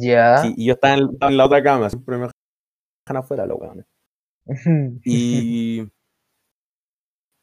Ya. 0.00 0.38
Sí, 0.38 0.54
y 0.56 0.66
yo 0.66 0.74
estaba 0.74 0.94
en, 0.94 1.10
en 1.20 1.36
la 1.36 1.46
otra 1.46 1.62
cama, 1.62 1.90
siempre 1.90 2.16
me 2.16 2.28
dejan 3.06 3.16
afuera 3.16 3.46
los 3.46 3.58
weones. 3.58 3.86
Y. 5.04 5.86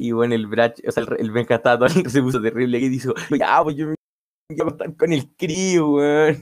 Y 0.01 0.11
bueno, 0.13 0.33
el 0.33 0.47
Brach, 0.47 0.79
o 0.87 0.91
sea, 0.91 1.03
el, 1.03 1.09
el 1.19 1.31
Benja 1.31 1.55
estaba 1.55 1.77
todo, 1.77 1.89
se 2.09 2.21
puso 2.21 2.41
terrible 2.41 2.79
y 2.79 2.87
dijo, 2.87 3.13
ya, 3.37 3.61
pues 3.61 3.75
yo 3.75 3.87
me 3.87 3.95
voy 4.49 4.67
a 4.67 4.71
estar 4.71 4.95
con 4.95 5.11
el 5.13 5.35
crío, 5.35 5.89
weón. 5.89 6.41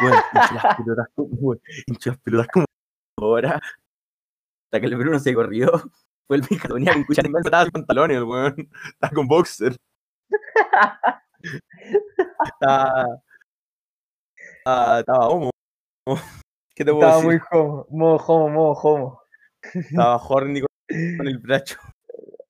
Weón, 0.00 0.14
hincho 0.34 0.54
las 0.54 0.76
pelotas 0.76 1.06
como, 1.14 1.28
weón, 1.36 1.60
hincho 1.86 2.10
las 2.10 2.18
pelotas 2.18 2.48
como 2.48 2.66
ahora. 3.20 3.60
Hasta 4.66 4.80
que 4.80 4.86
el 4.86 4.96
Bruno 4.96 5.18
se 5.20 5.34
corrió. 5.34 5.70
Fue 6.26 6.36
el 6.36 6.42
Benja, 6.42 6.68
venía 6.72 6.94
con 6.94 7.04
cuchara 7.04 7.28
en 7.28 7.36
estaba 7.36 7.70
pantalones, 7.70 8.22
weón. 8.22 8.68
Estaba 8.92 9.14
con 9.14 9.28
boxer. 9.28 9.76
Estaba. 12.44 13.22
Estaba, 14.66 15.00
estaba 15.00 15.28
homo. 15.28 15.50
¿Qué 16.74 16.86
te 16.86 16.90
puedo 16.90 17.06
Estaba 17.06 17.22
decir? 17.22 17.42
muy 17.50 17.60
homo, 17.60 17.86
modo 17.90 18.16
homo, 18.16 18.48
modo 18.48 18.72
homo. 18.72 19.20
Estaba 19.74 20.16
horny 20.28 20.62
con, 20.62 21.26
el 21.28 21.38
bracho. 21.38 21.78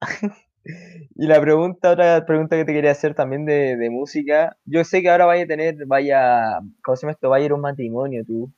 Y 1.16 1.26
la 1.26 1.40
pregunta, 1.40 1.90
otra 1.90 2.24
pregunta 2.24 2.56
que 2.56 2.64
te 2.64 2.72
quería 2.72 2.92
hacer 2.92 3.14
también 3.14 3.44
de, 3.44 3.76
de 3.76 3.90
música. 3.90 4.56
Yo 4.64 4.82
sé 4.84 5.02
que 5.02 5.10
ahora 5.10 5.26
vaya 5.26 5.44
a 5.44 5.46
tener, 5.46 5.74
vaya, 5.86 6.60
¿cómo 6.82 6.96
se 6.96 7.02
llama 7.02 7.12
esto? 7.12 7.28
Vaya 7.28 7.42
a 7.42 7.46
ir 7.46 7.52
un 7.52 7.60
matrimonio 7.60 8.24
tú. 8.24 8.50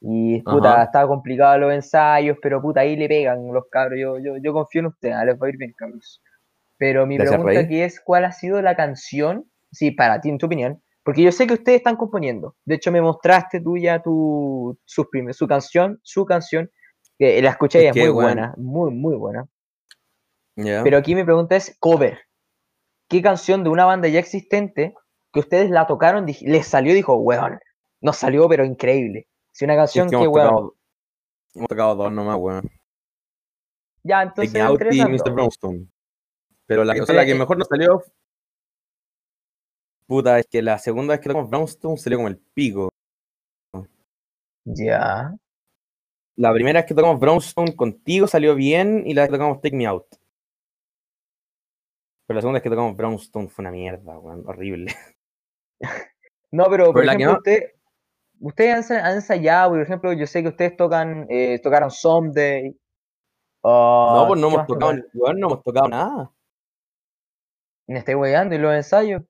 Y 0.00 0.40
puta, 0.42 0.74
Ajá. 0.74 0.84
estaba 0.84 1.08
complicado 1.08 1.58
los 1.58 1.74
ensayos, 1.74 2.38
pero 2.40 2.62
puta, 2.62 2.80
ahí 2.80 2.96
le 2.96 3.08
pegan 3.08 3.52
los 3.52 3.64
cabros. 3.70 3.98
Yo, 4.00 4.18
yo, 4.18 4.38
yo 4.40 4.52
confío 4.54 4.80
en 4.80 4.86
ustedes, 4.86 5.16
les 5.26 5.34
va 5.36 5.46
a 5.46 5.50
ir 5.50 5.58
bien, 5.58 5.74
cabros. 5.76 6.22
Pero 6.78 7.04
mi 7.06 7.18
Gracias, 7.18 7.38
pregunta 7.38 7.52
Rey. 7.52 7.64
aquí 7.64 7.80
es, 7.82 8.00
¿cuál 8.00 8.24
ha 8.24 8.32
sido 8.32 8.62
la 8.62 8.76
canción? 8.76 9.44
Sí, 9.72 9.90
para 9.90 10.20
ti, 10.22 10.30
en 10.30 10.38
tu 10.38 10.46
opinión. 10.46 10.80
Porque 11.06 11.22
yo 11.22 11.30
sé 11.30 11.46
que 11.46 11.54
ustedes 11.54 11.76
están 11.78 11.94
componiendo. 11.94 12.56
De 12.64 12.74
hecho, 12.74 12.90
me 12.90 13.00
mostraste 13.00 13.60
tú 13.60 13.76
ya 13.76 14.02
tu, 14.02 14.76
su, 14.84 15.08
su 15.30 15.46
canción, 15.46 16.00
su 16.02 16.26
canción, 16.26 16.68
que 17.16 17.40
la 17.40 17.50
escuché 17.50 17.84
y 17.84 17.86
Es 17.86 17.96
es 17.96 18.02
muy 18.02 18.08
buena, 18.10 18.54
muy, 18.56 18.90
muy 18.90 19.14
buena. 19.14 19.46
Pero 20.56 20.98
aquí 20.98 21.14
mi 21.14 21.22
pregunta 21.22 21.54
es 21.54 21.76
cover. 21.78 22.22
¿Qué 23.08 23.22
canción 23.22 23.62
de 23.62 23.70
una 23.70 23.84
banda 23.84 24.08
ya 24.08 24.18
existente 24.18 24.94
que 25.32 25.38
ustedes 25.38 25.70
la 25.70 25.86
tocaron, 25.86 26.26
les 26.26 26.66
salió 26.66 26.90
y 26.90 26.96
dijo, 26.96 27.14
weón, 27.14 27.60
nos 28.00 28.16
salió 28.16 28.48
pero 28.48 28.64
increíble? 28.64 29.28
Si 29.52 29.64
una 29.64 29.74
Es 29.74 29.78
canción 29.78 30.06
que 30.08 30.16
que, 30.16 30.24
hemos 30.24 30.34
weón, 30.34 30.48
tocado, 30.48 30.76
hemos 31.54 31.68
tocado 31.68 31.94
dos 31.94 32.12
nomás, 32.12 32.36
weón. 32.36 32.68
ya, 34.02 34.22
entonces 34.24 34.52
y 34.90 35.04
Mr. 35.04 35.30
Brownstone. 35.30 35.86
Pero 36.66 36.82
la, 36.82 36.94
que- 36.94 37.02
o 37.02 37.06
sea, 37.06 37.14
la 37.14 37.24
que 37.24 37.36
mejor 37.36 37.58
nos 37.58 37.68
salió. 37.68 38.02
Puta, 40.06 40.38
es 40.38 40.46
que 40.46 40.62
la 40.62 40.78
segunda 40.78 41.14
vez 41.14 41.20
que 41.20 41.28
tocamos 41.28 41.50
Brownstone 41.50 41.96
salió 41.96 42.18
como 42.18 42.28
el 42.28 42.38
pico. 42.38 42.88
Ya. 44.64 45.34
La 46.36 46.52
primera 46.52 46.80
vez 46.80 46.86
que 46.88 46.94
tocamos 46.94 47.18
Brownstone 47.18 47.74
contigo 47.74 48.26
salió 48.26 48.54
bien 48.54 49.02
y 49.06 49.14
la 49.14 49.22
vez 49.22 49.30
que 49.30 49.36
tocamos 49.36 49.60
Take 49.60 49.76
Me 49.76 49.86
Out. 49.86 50.06
Pero 52.26 52.36
la 52.36 52.40
segunda 52.40 52.56
vez 52.58 52.62
que 52.62 52.70
tocamos 52.70 52.96
Brownstone 52.96 53.48
fue 53.48 53.62
una 53.62 53.70
mierda, 53.72 54.18
weón. 54.18 54.44
Horrible. 54.46 54.94
No, 56.52 56.66
pero 56.70 56.92
por 56.92 57.04
ejemplo, 57.04 57.32
no- 57.32 57.36
usted, 57.38 57.72
ustedes 58.40 58.72
han, 58.72 58.82
ensa- 58.82 59.02
han 59.04 59.14
ensayado, 59.16 59.70
por 59.70 59.80
ejemplo, 59.82 60.12
yo 60.12 60.26
sé 60.28 60.42
que 60.42 60.48
ustedes 60.48 60.76
tocan, 60.76 61.26
eh, 61.28 61.58
tocaron 61.60 61.90
Someday. 61.90 62.74
o 63.62 64.14
no, 64.16 64.28
pues 64.28 64.40
no 64.40 64.48
¿qué 64.48 64.54
hemos 64.54 64.66
tocado, 64.68 64.92
no 65.12 65.28
hemos 65.48 65.62
tocado 65.64 65.88
nada. 65.88 66.32
Me 67.88 67.98
estoy 67.98 68.14
weyando 68.14 68.54
y 68.54 68.58
los 68.58 68.72
ensayos. 68.74 69.22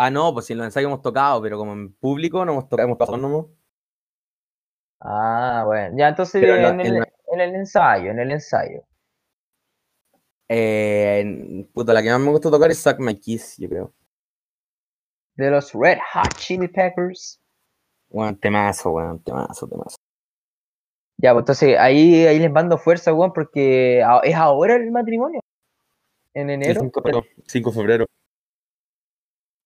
Ah, 0.00 0.10
no, 0.10 0.32
pues 0.32 0.46
si 0.46 0.52
en 0.52 0.58
los 0.58 0.66
ensayos 0.66 0.88
hemos 0.88 1.02
tocado, 1.02 1.42
pero 1.42 1.58
como 1.58 1.72
en 1.72 1.92
público 1.94 2.44
no 2.44 2.52
hemos 2.52 2.68
tocado, 2.68 2.86
hemos 2.86 2.98
tocado 2.98 3.18
nomás. 3.18 3.46
Ah, 5.00 5.64
bueno. 5.66 5.96
Ya, 5.98 6.08
entonces 6.08 6.42
en 6.42 6.62
la- 6.62 6.68
en, 6.70 6.80
el, 6.80 6.86
en 6.86 7.00
la- 7.00 7.12
en 7.32 7.40
el 7.40 7.54
ensayo, 7.56 8.10
en 8.12 8.18
el 8.20 8.30
ensayo. 8.32 8.84
Eh, 10.48 11.66
puta, 11.74 11.92
la 11.92 12.02
que 12.02 12.10
más 12.10 12.20
me 12.20 12.30
gusta 12.30 12.50
tocar 12.50 12.70
es 12.70 12.78
Suck 12.78 12.98
My 13.00 13.18
Kiss, 13.18 13.56
yo 13.58 13.68
creo. 13.68 13.92
De 15.34 15.50
los 15.50 15.72
Red 15.72 15.98
Hot 16.14 16.34
Chili 16.36 16.68
Peppers. 16.68 17.40
Weón, 18.08 18.38
temazo, 18.38 18.90
weón, 18.90 19.22
temazo, 19.22 19.68
temazo. 19.68 19.96
Ya, 21.18 21.32
pues 21.32 21.42
entonces 21.42 21.76
ahí, 21.78 22.24
ahí 22.26 22.38
les 22.38 22.50
mando 22.50 22.78
fuerza, 22.78 23.12
weón, 23.12 23.32
porque 23.32 23.98
es 24.22 24.34
ahora 24.36 24.76
el 24.76 24.90
matrimonio. 24.90 25.40
En 26.34 26.48
El 26.50 26.62
enero. 26.62 26.80
5 26.80 27.00
de 27.00 27.12
febrero. 27.12 27.26
5 27.46 27.70
de 27.70 27.76
febrero. 27.76 28.06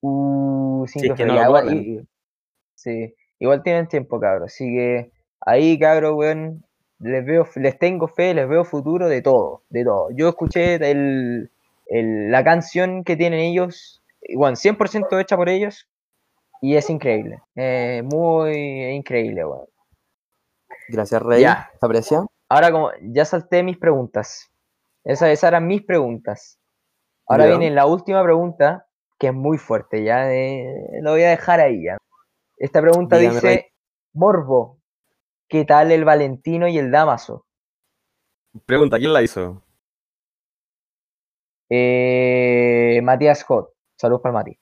Uh, 0.02 0.84
Si 0.88 0.98
5 1.00 1.14
es 1.14 1.16
que 1.16 1.22
de 1.24 1.28
no 1.28 1.34
febrero. 1.34 1.34
lo 1.34 1.40
Ya, 1.40 1.46
igual- 1.46 1.64
corren. 1.64 1.78
y- 1.82 1.98
y- 2.00 2.08
sí, 2.74 3.14
igual 3.38 3.62
tienen 3.62 3.88
tiempo, 3.88 4.20
cabros. 4.20 4.52
Así 4.52 4.64
que 4.66 5.12
ahí, 5.40 5.78
cabros, 5.78 6.14
weón, 6.14 6.64
les 6.98 7.24
veo, 7.24 7.46
les 7.56 7.78
tengo 7.78 8.08
fe, 8.08 8.34
les 8.34 8.48
veo 8.48 8.64
futuro 8.64 9.08
de 9.08 9.22
todo, 9.22 9.62
de 9.70 9.84
todo. 9.84 10.08
Yo 10.12 10.28
escuché 10.28 10.74
el, 10.90 11.50
el- 11.86 12.30
la 12.30 12.44
canción 12.44 13.04
que 13.04 13.16
tienen 13.16 13.40
ellos, 13.40 14.02
igual, 14.22 14.56
100% 14.56 15.18
hecha 15.20 15.36
por 15.36 15.48
ellos, 15.48 15.88
y 16.60 16.76
es 16.76 16.90
increíble. 16.90 17.40
Eh, 17.56 18.02
muy 18.04 18.84
increíble, 18.92 19.44
weón. 19.44 19.66
Gracias, 20.88 21.22
Rey. 21.22 21.42
Ya. 21.42 21.70
¿Te 21.80 21.86
aprecia? 21.86 22.24
Ahora, 22.48 22.70
como 22.70 22.90
ya 23.02 23.24
salté 23.24 23.62
mis 23.62 23.78
preguntas, 23.78 24.50
esas, 25.04 25.30
esas 25.30 25.48
eran 25.48 25.66
mis 25.66 25.82
preguntas. 25.82 26.58
Ahora 27.26 27.46
viene 27.46 27.70
la 27.70 27.86
última 27.86 28.22
pregunta, 28.22 28.86
que 29.22 29.28
es 29.28 29.34
muy 29.34 29.56
fuerte, 29.56 30.02
ya 30.02 30.34
eh, 30.34 30.98
lo 31.00 31.12
voy 31.12 31.22
a 31.22 31.30
dejar 31.30 31.60
ahí 31.60 31.84
ya. 31.84 31.96
Esta 32.56 32.80
pregunta 32.80 33.18
Dígame, 33.18 33.36
dice, 33.36 33.46
Rey. 33.46 33.64
Morbo, 34.14 34.80
¿qué 35.48 35.64
tal 35.64 35.92
el 35.92 36.04
Valentino 36.04 36.66
y 36.66 36.76
el 36.76 36.90
Damaso? 36.90 37.46
Pregunta, 38.66 38.98
¿quién 38.98 39.12
la 39.12 39.22
hizo? 39.22 39.62
Eh, 41.70 42.98
Matías 43.04 43.38
Scott, 43.38 43.72
saludos 43.96 44.22
para 44.22 44.32
Mati. 44.32 44.58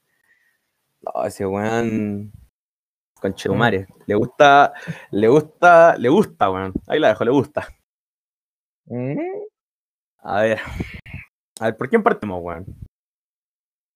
No, 1.01 1.25
ese 1.25 1.47
weón. 1.47 2.31
Con 3.19 3.33
Chetumare. 3.33 3.87
Le 4.05 4.15
gusta, 4.15 4.75
le 5.11 5.29
gusta, 5.29 5.97
le 5.97 6.09
gusta, 6.11 6.51
weón. 6.51 6.75
Ahí 6.87 7.01
la 7.01 7.09
dejo, 7.09 7.25
le 7.25 7.31
gusta. 7.31 7.67
Mm, 8.85 9.17
A 10.19 10.43
ver. 10.43 10.61
A 11.61 11.65
ver, 11.65 11.77
¿por 11.79 11.89
quién 11.89 12.03
partimos, 12.03 12.43
weón? 12.43 12.67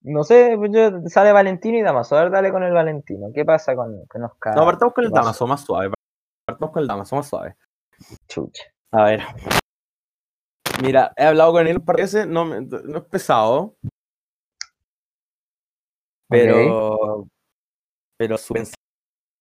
No 0.04 0.22
sé, 0.22 0.54
pues 0.56 0.70
yo- 0.72 1.00
sale 1.08 1.32
Valentino 1.32 1.78
y 1.78 1.82
Damaso, 1.82 2.16
a 2.16 2.24
ver, 2.24 2.30
dale 2.30 2.52
con 2.52 2.62
el 2.62 2.72
Valentino, 2.72 3.28
¿qué 3.34 3.44
pasa 3.44 3.74
con, 3.74 4.04
con 4.06 4.22
Oscar? 4.24 4.54
No, 4.54 4.64
partamos 4.66 4.94
con 4.94 5.04
el. 5.04 5.10
Damaso, 5.10 5.46
más 5.46 5.62
suave. 5.64 5.92
Partamos 6.46 6.72
con 6.72 6.82
el 6.82 6.88
Damaso, 6.88 7.16
más 7.16 7.26
suave. 7.26 7.56
Chucha. 8.28 8.64
A 8.92 9.04
ver. 9.04 9.22
Mira, 10.82 11.12
he 11.16 11.24
hablado 11.24 11.52
con 11.52 11.66
él 11.66 11.78
un 11.78 11.84
par 11.84 11.96
de 11.96 12.02
veces, 12.02 12.26
no, 12.26 12.44
no 12.44 12.98
es 12.98 13.04
pesado. 13.04 13.76
Pero. 16.28 17.26
Pero 18.18 18.38
su 18.38 18.54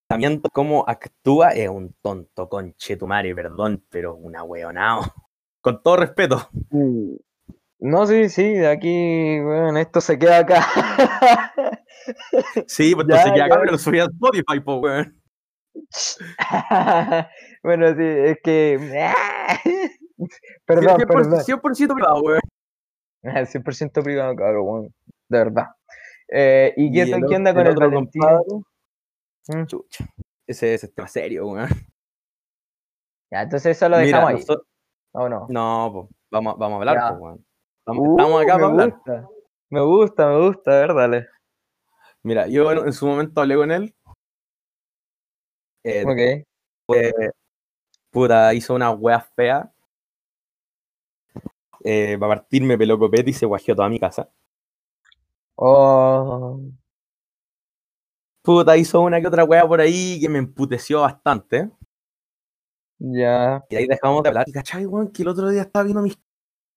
pensamiento, 0.10 0.49
cómo 0.52 0.84
actúa, 0.88 1.49
es 1.49 1.69
un 1.69 1.93
tonto, 2.02 2.47
conchetumare, 2.49 3.36
perdón, 3.36 3.84
pero 3.89 4.15
una 4.15 4.43
weonao. 4.43 5.02
Con 5.62 5.82
todo 5.82 5.97
respeto. 5.97 6.49
Uh, 6.71 7.17
No, 7.84 8.08
sí, 8.08 8.30
sí, 8.30 8.43
de 8.43 8.67
aquí, 8.69 9.41
bueno, 9.41 9.78
esto 9.78 10.00
se 10.00 10.17
queda 10.17 10.39
acá. 10.39 10.62
Sí, 12.67 12.93
pues 12.96 13.08
Ya, 13.08 13.15
entonces 13.15 13.32
ya, 13.32 13.38
ya. 13.38 13.50
cabrón, 13.50 13.67
lo 13.72 13.78
subí 13.78 14.00
a 14.00 14.04
Spotify, 14.06 14.60
po, 14.60 14.78
weón. 14.80 15.22
bueno, 17.63 17.88
sí, 17.96 18.04
es 18.04 18.38
que. 18.43 18.78
perdón, 20.65 20.98
100%, 21.00 21.08
perdón. 21.08 21.39
100% 21.39 21.93
privado, 21.93 22.22
weón. 22.22 22.41
100% 23.24 24.04
privado, 24.04 24.36
cabrón, 24.36 24.65
weón, 24.65 24.93
de 25.30 25.38
verdad. 25.38 25.67
Eh, 26.28 26.74
¿Y, 26.76 26.91
qué, 26.91 27.04
el 27.04 27.26
qué 27.26 27.36
onda 27.36 27.54
con 27.54 27.65
el, 27.65 27.72
otro 27.72 27.89
Valentino? 27.89 28.41
Mm, 29.48 29.65
Chucha. 29.65 30.06
Ese 30.46 30.74
ese 30.74 30.88
es 30.88 30.93
tema 30.93 31.08
serio, 31.08 31.48
weón. 31.48 31.69
Ya, 33.32 33.43
entonces 33.43 33.78
eso 33.78 33.88
lo 33.88 33.98
Mira, 33.98 34.08
dejamos 34.08 34.30
ahí. 34.30 34.36
noso- 34.38 34.65
¿O 35.13 35.30
no? 35.30 35.48
no, 35.50 35.89
po, 35.93 36.10
vamos, 36.32 36.58
vamos 36.58 36.76
a 36.76 36.80
hablar, 36.80 37.13
po, 37.13 37.24
weón. 37.24 37.46
Vamos, 37.86 38.08
Uh, 38.08 38.12
estamos 38.17 38.41
acá 38.41 38.54
me 38.56 38.62
para 38.62 38.72
hablar. 38.72 38.89
gusta. 38.91 39.28
Me 39.69 39.82
gusta, 39.82 40.28
me 40.30 40.48
gusta, 40.48 40.72
a 40.72 40.80
ver, 40.80 40.93
dale. 40.93 41.28
Mira, 42.22 42.48
yo 42.48 42.72
en, 42.72 42.88
en 42.88 42.93
su 42.93 43.06
momento 43.06 43.41
hablé 43.41 43.56
con 43.56 43.72
él. 43.72 43.93
Eh, 45.84 46.46
Ok. 46.88 46.98
puta, 48.12 48.54
hizo 48.54 48.76
una 48.76 48.91
wea 48.91 49.19
fea. 49.19 49.74
Eh, 51.84 52.17
para 52.17 52.36
partirme 52.36 52.78
pelo 52.78 52.98
copete 52.98 53.32
y 53.32 53.34
se 53.34 53.46
guajeó 53.46 53.76
toda 53.76 53.89
mi 53.89 54.00
casa. 54.00 54.30
Oh, 55.56 56.60
puta, 58.41 58.78
hizo 58.78 59.02
una 59.02 59.19
que 59.19 59.28
otra 59.28 59.43
weá 59.43 59.67
por 59.67 59.82
ahí 59.82 60.19
que 60.22 60.30
me 60.30 60.38
emputeció 60.39 61.02
bastante. 61.02 61.69
Ya. 63.00 63.63
Y 63.69 63.76
ahí 63.76 63.88
dejamos 63.88 64.24
de 64.24 64.30
hablar. 64.30 64.46
Y 64.48 64.54
cachai, 64.54 64.86
weón, 64.86 65.12
que 65.12 65.24
el 65.24 65.28
otro 65.28 65.50
día 65.50 65.63
estaba 65.63 65.84
viendo 65.84 66.02
mis 66.02 66.17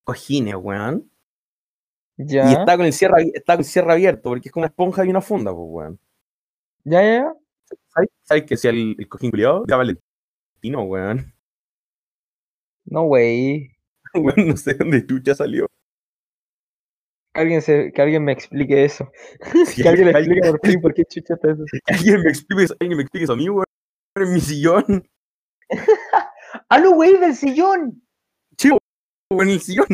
cojines, 0.06 0.54
weón. 0.56 1.10
Ya. 2.16 2.50
Y 2.50 2.54
está 2.54 2.76
con 2.78 2.86
el 2.86 2.92
cierre, 2.94 3.30
está 3.34 3.54
con 3.54 3.60
el 3.60 3.66
cierre 3.66 3.92
abierto, 3.92 4.30
porque 4.30 4.48
es 4.48 4.52
con 4.52 4.62
una 4.62 4.68
esponja 4.68 5.04
y 5.04 5.10
una 5.10 5.20
funda, 5.20 5.52
pues, 5.52 5.66
weón. 5.68 6.00
Ya, 6.84 7.02
ya, 7.02 7.12
ya. 7.18 7.34
¿Sabes, 7.88 8.08
¿Sabes 8.22 8.44
que 8.44 8.56
si 8.56 8.68
el, 8.68 8.96
el 8.98 9.08
cojín 9.08 9.30
culiado 9.30 9.64
ya 9.68 9.76
Valentino, 9.76 10.82
weón? 10.84 11.32
No, 12.88 13.02
güey. 13.02 13.72
Weón, 14.14 14.46
no 14.48 14.56
sé 14.56 14.74
dónde 14.74 15.04
chucha 15.04 15.34
salió. 15.34 15.66
Que 17.34 17.40
alguien, 17.40 17.60
se, 17.60 17.90
que 17.92 18.00
alguien 18.00 18.22
me 18.24 18.30
explique 18.32 18.84
eso. 18.84 19.10
Que 19.76 19.88
alguien 19.88 20.14
alguien- 20.14 20.38
explique 20.38 20.50
por 20.52 20.60
fin 20.70 20.80
por 20.80 20.94
qué 20.94 21.04
chucha 21.04 21.34
está 21.34 21.50
eso. 21.50 21.64
Alguien 21.86 22.20
me 22.22 22.28
explique 22.30 22.62
eso, 22.62 22.76
alguien 22.80 22.96
me 22.96 23.02
explique 23.02 23.24
eso 23.24 23.32
a 23.32 23.36
mí, 23.36 23.48
weón. 23.48 23.64
En 24.14 24.32
mi 24.32 24.40
sillón. 24.40 25.06
¡Ah, 26.70 26.78
no, 26.78 26.92
güey, 26.92 27.18
del 27.18 27.34
sillón! 27.34 28.02
Chivo, 28.56 28.78
en 29.30 29.48
el 29.48 29.60
sillón. 29.60 29.86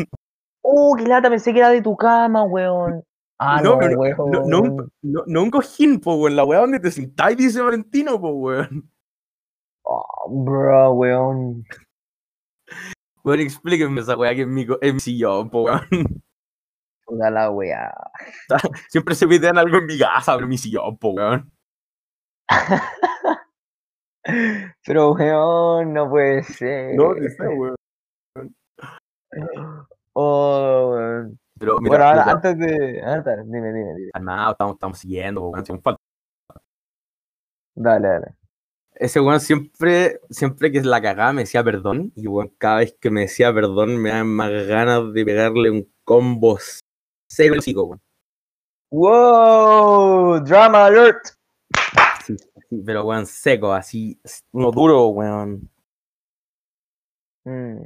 ¡Oh, 0.61 0.95
qué 0.97 1.05
lata! 1.05 1.29
Pensé 1.29 1.53
que 1.53 1.59
era 1.59 1.69
de 1.69 1.81
tu 1.81 1.95
cama, 1.95 2.43
weón. 2.43 3.03
Ah, 3.39 3.61
no, 3.61 3.79
No, 3.79 3.99
weón. 3.99 4.31
No, 4.31 4.61
no, 4.61 4.87
no, 5.01 5.23
no 5.25 5.43
un 5.43 5.51
cojín, 5.51 5.99
po, 5.99 6.15
weón. 6.15 6.35
La 6.35 6.45
weá 6.45 6.59
donde 6.59 6.79
te 6.79 6.91
sentáis 6.91 7.37
dice 7.37 7.61
Valentino, 7.61 8.19
po, 8.19 8.29
weón. 8.29 8.89
Oh, 9.83 10.29
bro, 10.29 10.93
weón. 10.93 11.65
Weón, 13.23 13.39
explíquenme 13.39 14.01
esa 14.01 14.15
weá 14.15 14.35
que 14.35 14.41
es 14.41 14.47
mi, 14.47 14.65
es 14.81 14.93
mi 14.93 14.99
sillón, 14.99 15.49
po, 15.49 15.63
weón. 15.63 15.81
La 17.09 17.49
weá. 17.51 17.93
Siempre 18.89 19.13
se 19.15 19.27
piden 19.27 19.57
algo 19.57 19.77
en 19.77 19.85
mi 19.85 19.99
casa, 19.99 20.35
pero 20.35 20.47
mi 20.47 20.57
sillón, 20.57 20.97
po, 20.97 21.09
weón. 21.11 21.51
Pero, 24.85 25.11
weón, 25.11 25.91
no 25.93 26.09
puede 26.09 26.43
ser. 26.43 26.95
No, 26.95 27.13
no 27.13 27.29
sé, 27.29 27.47
weón. 27.47 27.75
Oh, 30.15 30.91
weón. 30.93 31.39
Pero, 31.59 31.79
mira, 31.79 31.89
bueno, 31.89 32.05
ahora, 32.05 32.21
mira, 32.21 32.31
antes 32.33 32.57
de. 32.59 33.01
Antes, 33.01 33.37
dime, 33.45 33.73
dime, 33.73 33.95
dime. 33.95 34.11
estamos, 34.51 34.73
estamos 34.75 34.99
siguiendo, 34.99 35.51
falta. 35.81 35.97
Dale, 37.75 38.07
dale. 38.07 38.35
Ese 38.95 39.19
weón 39.19 39.39
siempre, 39.39 40.19
siempre 40.29 40.71
que 40.71 40.81
la 40.81 41.01
cagaba 41.01 41.33
me 41.33 41.41
decía 41.41 41.63
perdón. 41.63 42.11
Y 42.15 42.27
weón, 42.27 42.53
cada 42.59 42.77
vez 42.77 42.95
que 42.99 43.09
me 43.09 43.21
decía 43.21 43.51
perdón 43.53 43.97
me 43.97 44.09
daban 44.09 44.27
más 44.27 44.51
ganas 44.67 45.13
de 45.13 45.25
pegarle 45.25 45.71
un 45.71 45.91
combo 46.03 46.59
seco 47.27 47.57
hocico, 47.57 47.83
weón. 47.85 48.01
¡Wow! 48.91 50.43
¡Drama 50.43 50.85
alert! 50.85 51.25
Sí, 52.23 52.37
sí, 52.69 52.83
pero 52.85 53.05
weón, 53.05 53.25
seco, 53.25 53.73
así, 53.73 54.19
uno 54.51 54.71
duro, 54.71 55.07
weón. 55.07 55.69
Mm, 57.45 57.83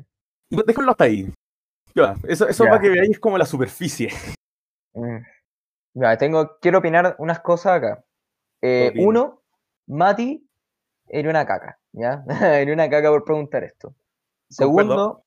déjenlo 0.50 0.92
hasta 0.92 1.06
ahí. 1.06 1.32
Ya, 1.96 2.16
eso 2.28 2.48
eso 2.48 2.64
Ya. 2.64 2.70
para 2.70 2.82
que 2.82 2.90
veáis 2.90 3.20
como 3.20 3.38
la 3.38 3.46
superficie. 3.46 4.10
mm. 4.94 5.18
Ya, 5.96 6.16
tengo, 6.18 6.58
quiero 6.62 6.78
opinar 6.78 7.16
unas 7.18 7.40
cosas 7.40 7.74
acá. 7.78 8.04
Eh, 8.62 8.94
uno, 8.98 9.42
Mati 9.88 10.48
era 11.08 11.30
una 11.30 11.46
caca, 11.46 11.80
¿ya? 11.92 12.24
era 12.62 12.72
una 12.72 12.88
caca 12.90 13.10
por 13.10 13.24
preguntar 13.24 13.64
esto. 13.64 13.96
Segundo, 14.50 15.24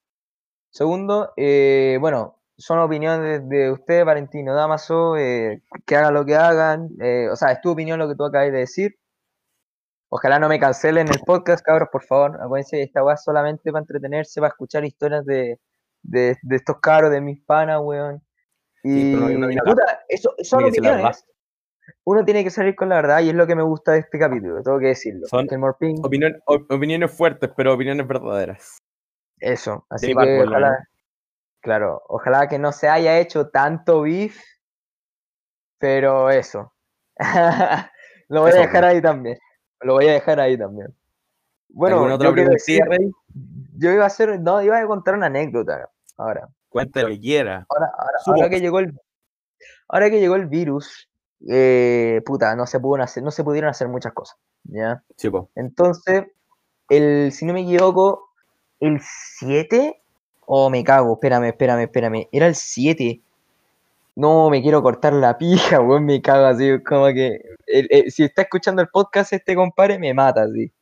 segundo 0.71 1.33
eh, 1.37 1.99
bueno, 2.01 2.37
son 2.57 2.79
opiniones 2.79 3.49
de, 3.49 3.57
de 3.57 3.73
usted, 3.73 4.05
Valentino 4.05 4.55
Damaso, 4.55 5.17
eh, 5.17 5.63
que 5.85 5.97
hagan 5.97 6.15
lo 6.15 6.25
que 6.25 6.37
hagan. 6.37 6.89
eh, 7.01 7.29
o 7.31 7.35
sea, 7.37 7.51
es 7.51 7.61
tu 7.61 7.71
opinión 7.71 7.99
lo 7.99 8.09
que 8.09 8.15
tú 8.15 8.25
acabas 8.25 8.53
de 8.53 8.59
decir. 8.59 8.97
Ojalá 10.13 10.39
no 10.41 10.49
me 10.49 10.59
cancelen 10.59 11.09
el 11.09 11.21
podcast, 11.25 11.65
cabros, 11.65 11.89
por 11.93 12.03
favor. 12.05 12.37
Acuérdense, 12.43 12.83
esta 12.83 13.05
weá 13.05 13.17
solamente 13.17 13.71
para 13.71 13.83
entretenerse, 13.83 14.41
para 14.41 14.49
escuchar 14.51 14.85
historias 14.85 15.25
de, 15.25 15.61
de, 16.03 16.37
de 16.43 16.57
estos 16.57 16.81
cabros, 16.81 17.11
de 17.13 17.21
mis 17.21 17.41
panas, 17.45 17.81
weón. 17.83 18.23
Y, 18.83 18.91
Sí, 18.93 19.13
pero 19.15 19.29
no- 19.29 19.39
no 19.39 19.47
viene 19.47 19.61
a 19.61 19.71
hablar. 19.71 19.77
puta, 19.77 20.01
eso, 20.09 20.35
son 20.43 20.63
la 20.63 20.69
opiniones. 20.69 21.25
Uno 22.05 22.25
tiene 22.25 22.43
que 22.45 22.51
salir 22.51 22.75
con 22.77 22.89
la 22.89 22.97
verdad 22.97 23.21
y 23.21 23.29
es 23.29 23.35
lo 23.35 23.47
que 23.47 23.55
me 23.55 23.63
gusta 23.63 23.93
de 23.93 23.99
este 24.01 24.19
capítulo, 24.19 24.63
tengo 24.63 24.79
que 24.79 24.87
decirlo. 24.87 25.27
Son 25.29 25.47
Opinión- 26.03 26.41
opiniones 26.47 27.11
fuertes, 27.17 27.51
pero 27.57 27.75
opiniones 27.75 28.07
verdaderas. 28.07 28.79
eso. 29.39 29.87
Así 29.91 30.15
mi 30.15 30.23
que 30.25 30.41
ojalá, 30.43 30.89
claro, 31.61 32.03
ojalá 32.09 32.49
que 32.49 32.59
no 32.59 32.73
se 32.73 32.89
haya 32.89 33.19
hecho 33.19 33.49
tanto 33.51 34.03
beef, 34.03 34.41
pero 35.79 36.31
eso. 36.31 36.73
lo 38.29 38.41
voy 38.43 38.51
Eso, 38.51 38.59
a 38.59 38.63
dejar 38.63 38.85
ahí 38.85 39.01
también. 39.03 39.37
Lo 39.81 39.95
voy 39.95 40.09
a 40.09 40.13
dejar 40.13 40.41
ahí 40.41 40.59
también. 40.59 40.95
Bueno, 41.69 41.97
¿Alguna 41.97 42.15
otra 42.17 42.29
yo 42.29 42.35
decir- 42.51 42.83
yo 43.77 43.93
iba 43.93 44.05
a 44.05 44.09
hacer, 44.09 44.41
no, 44.41 44.61
iba 44.63 44.79
a 44.79 44.87
contar 44.87 45.15
una 45.15 45.27
anécdota 45.27 45.89
ahora. 46.17 46.49
Cuente 46.69 47.03
lo 47.03 47.09
que 47.09 47.21
quiera. 47.21 47.67
Ahora, 48.27 48.49
que 48.49 48.61
llegó 48.61 48.79
el, 48.81 48.99
ahora 49.89 50.11
que 50.11 50.21
llegó 50.21 50.37
el 50.37 50.47
virus, 50.47 51.09
eh, 51.49 52.23
puta, 52.27 52.55
no 52.55 52.67
se 52.67 52.79
pudo 52.79 53.03
hacer, 53.03 53.23
no 53.23 53.31
se 53.31 53.43
pudieron 53.43 53.71
hacer 53.71 53.89
muchas 53.89 54.13
cosas, 54.13 54.37
¿ya? 54.65 55.03
Sí. 55.17 55.31
Entonces, 55.55 56.27
el, 56.89 57.33
si 57.33 57.47
no 57.47 57.55
me 57.55 57.63
equivoco, 57.63 58.31
el 58.81 59.01
7, 59.01 60.03
oh, 60.47 60.71
me 60.71 60.85
cago, 60.85 61.15
espérame, 61.15 61.49
espérame, 61.49 61.83
espérame, 61.85 62.29
era 62.33 62.47
el 62.47 62.55
7. 62.55 63.23
No, 64.17 64.51
me 64.51 64.61
quiero 64.63 64.83
cortar 64.83 65.13
la 65.13 65.39
pija, 65.39 65.81
weón, 65.81 66.05
me 66.05 66.21
cago 66.21 66.47
así, 66.47 66.83
como 66.83 67.07
que, 67.07 67.41
el- 67.67 67.89
el- 67.91 68.11
si 68.11 68.25
está 68.25 68.43
escuchando 68.43 68.83
el 68.83 68.89
podcast 68.89 69.33
este 69.33 69.55
compadre, 69.55 69.99
me 69.99 70.13
mata, 70.15 70.43
así. 70.43 70.73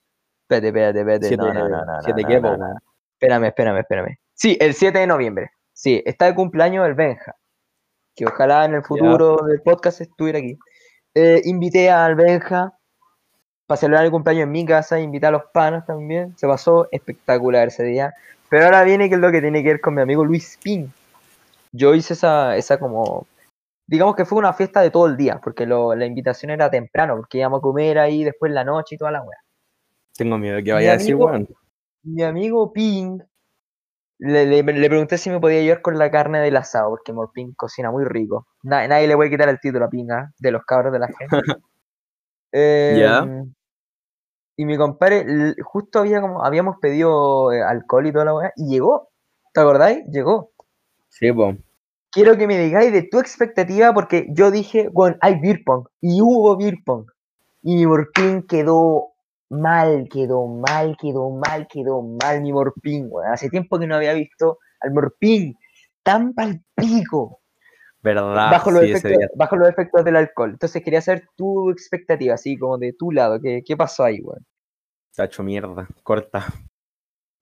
Espérate, 0.42 0.68
espérate, 0.68 1.00
espérate, 1.00 1.36
no, 1.36 1.52
no, 1.52 1.68
no, 1.68 1.84
no, 1.84 2.02
siete 2.02 2.22
no, 2.22 2.28
qué, 2.28 2.40
no, 2.40 2.56
no. 2.56 2.74
Espérame, 3.12 3.44
espérame, 3.46 3.78
espérame. 3.80 4.18
Sí, 4.34 4.56
el 4.60 4.72
7 4.74 5.00
de 5.00 5.06
noviembre. 5.06 5.50
Sí, 5.72 6.02
está 6.06 6.26
de 6.26 6.34
cumpleaños 6.34 6.86
el 6.86 6.94
Benja. 6.94 7.34
Que 8.14 8.26
ojalá 8.26 8.64
en 8.64 8.74
el 8.74 8.82
futuro 8.84 9.36
del 9.46 9.60
podcast 9.60 10.00
estuviera 10.00 10.38
aquí. 10.38 10.56
Eh, 11.14 11.42
invité 11.44 11.90
al 11.90 12.14
Benja 12.14 12.72
para 13.66 13.76
celebrar 13.78 14.04
el 14.04 14.10
cumpleaños 14.10 14.44
en 14.44 14.52
mi 14.52 14.64
casa, 14.64 14.98
invité 15.00 15.26
a 15.26 15.30
los 15.32 15.42
panos 15.52 15.84
también. 15.84 16.34
Se 16.38 16.46
pasó 16.46 16.88
espectacular 16.92 17.68
ese 17.68 17.82
día. 17.84 18.14
Pero 18.48 18.64
ahora 18.66 18.84
viene 18.84 19.08
que 19.08 19.16
es 19.16 19.20
lo 19.20 19.30
que 19.30 19.40
tiene 19.40 19.62
que 19.62 19.68
ver 19.70 19.80
con 19.80 19.94
mi 19.94 20.00
amigo 20.02 20.24
Luis 20.24 20.58
Pin. 20.62 20.92
Yo 21.72 21.94
hice 21.94 22.14
esa, 22.14 22.56
esa 22.56 22.78
como. 22.78 23.26
Digamos 23.86 24.16
que 24.16 24.24
fue 24.26 24.38
una 24.38 24.52
fiesta 24.52 24.80
de 24.82 24.90
todo 24.90 25.06
el 25.06 25.16
día, 25.16 25.40
porque 25.42 25.64
lo- 25.66 25.94
la 25.94 26.04
invitación 26.04 26.50
era 26.50 26.70
temprano, 26.70 27.16
porque 27.16 27.38
íbamos 27.38 27.58
a 27.58 27.62
comer 27.62 27.98
ahí 27.98 28.22
después 28.22 28.50
en 28.50 28.54
la 28.54 28.64
noche 28.64 28.94
y 28.94 28.98
toda 28.98 29.10
la 29.10 29.22
weá. 29.22 29.38
Tengo 30.16 30.36
miedo 30.36 30.56
de 30.56 30.64
que 30.64 30.70
Mi 30.70 30.74
vaya 30.74 30.90
a 30.92 30.96
decir, 30.98 31.14
weón. 31.16 31.48
mi 32.02 32.22
amigo 32.22 32.70
Ping, 32.72 33.20
le, 34.18 34.44
le- 34.46 34.62
le 34.62 34.88
pregunté 34.88 35.16
si 35.16 35.30
me 35.30 35.40
podía 35.40 35.60
ayudar 35.60 35.80
con 35.80 35.96
la 35.96 36.10
carne 36.10 36.40
del 36.40 36.56
asado, 36.56 36.90
porque 36.90 37.12
Morping 37.14 37.54
cocina 37.54 37.90
muy 37.90 38.04
rico. 38.04 38.46
Na- 38.62 38.86
nadie 38.88 39.06
le 39.08 39.16
puede 39.16 39.30
quitar 39.30 39.48
el 39.48 39.58
título 39.60 39.86
a 39.86 39.88
Pinga 39.88 40.32
de 40.38 40.50
los 40.50 40.64
cabros 40.64 40.92
de 40.92 40.98
la 40.98 41.08
gente. 41.08 41.28
Ya. 42.50 43.18
Em, 43.20 43.52
Y 44.56 44.64
mi 44.64 44.76
compadre, 44.76 45.54
justo 45.62 46.00
había 46.00 46.20
como, 46.20 46.44
habíamos 46.44 46.78
pedido 46.78 47.52
eh, 47.52 47.62
alcohol 47.62 48.06
y 48.06 48.12
toda 48.12 48.24
la 48.24 48.34
weá, 48.34 48.52
y 48.56 48.68
llegó. 48.70 49.08
¿Te 49.52 49.60
acordáis? 49.60 50.04
Llegó. 50.10 50.50
Sí, 51.08 51.32
po. 51.32 51.56
Quiero 52.10 52.36
que 52.36 52.46
me 52.46 52.58
digáis 52.58 52.92
de 52.92 53.02
tu 53.02 53.18
expectativa, 53.18 53.92
porque 53.92 54.26
yo 54.30 54.50
dije, 54.50 54.88
bueno, 54.92 55.16
hay 55.20 55.38
beer 55.40 55.60
pong, 55.64 55.86
y 56.00 56.20
hubo 56.22 56.56
beer 56.56 56.76
pong. 56.84 57.06
Y 57.62 57.76
mi 57.76 57.86
Morpin 57.86 58.42
quedó 58.46 59.12
mal, 59.50 60.08
quedó 60.10 60.46
mal, 60.46 60.96
quedó 61.00 61.30
mal, 61.30 61.66
quedó 61.68 62.02
mal 62.02 62.40
mi 62.40 62.52
Morpin, 62.52 63.08
weón. 63.10 63.32
Hace 63.32 63.50
tiempo 63.50 63.78
que 63.78 63.86
no 63.86 63.96
había 63.96 64.14
visto 64.14 64.58
al 64.80 64.92
Morpin 64.92 65.54
tan 66.02 66.32
palpico 66.32 67.40
¿Verdad? 68.00 68.50
bajo, 68.52 68.70
los 68.70 68.82
sí, 68.84 68.90
efectos, 68.90 69.10
día. 69.10 69.28
bajo 69.34 69.56
los 69.56 69.68
efectos 69.68 70.04
del 70.04 70.16
alcohol. 70.16 70.50
Entonces 70.52 70.82
quería 70.82 71.00
saber 71.02 71.28
tu 71.36 71.70
expectativa, 71.70 72.34
así 72.34 72.56
como 72.56 72.78
de 72.78 72.92
tu 72.92 73.10
lado, 73.10 73.38
¿qué, 73.40 73.62
qué 73.66 73.76
pasó 73.76 74.04
ahí, 74.04 74.20
weón? 74.20 74.46
Hecho 75.16 75.42
mierda. 75.42 75.88
Corta. 76.04 76.46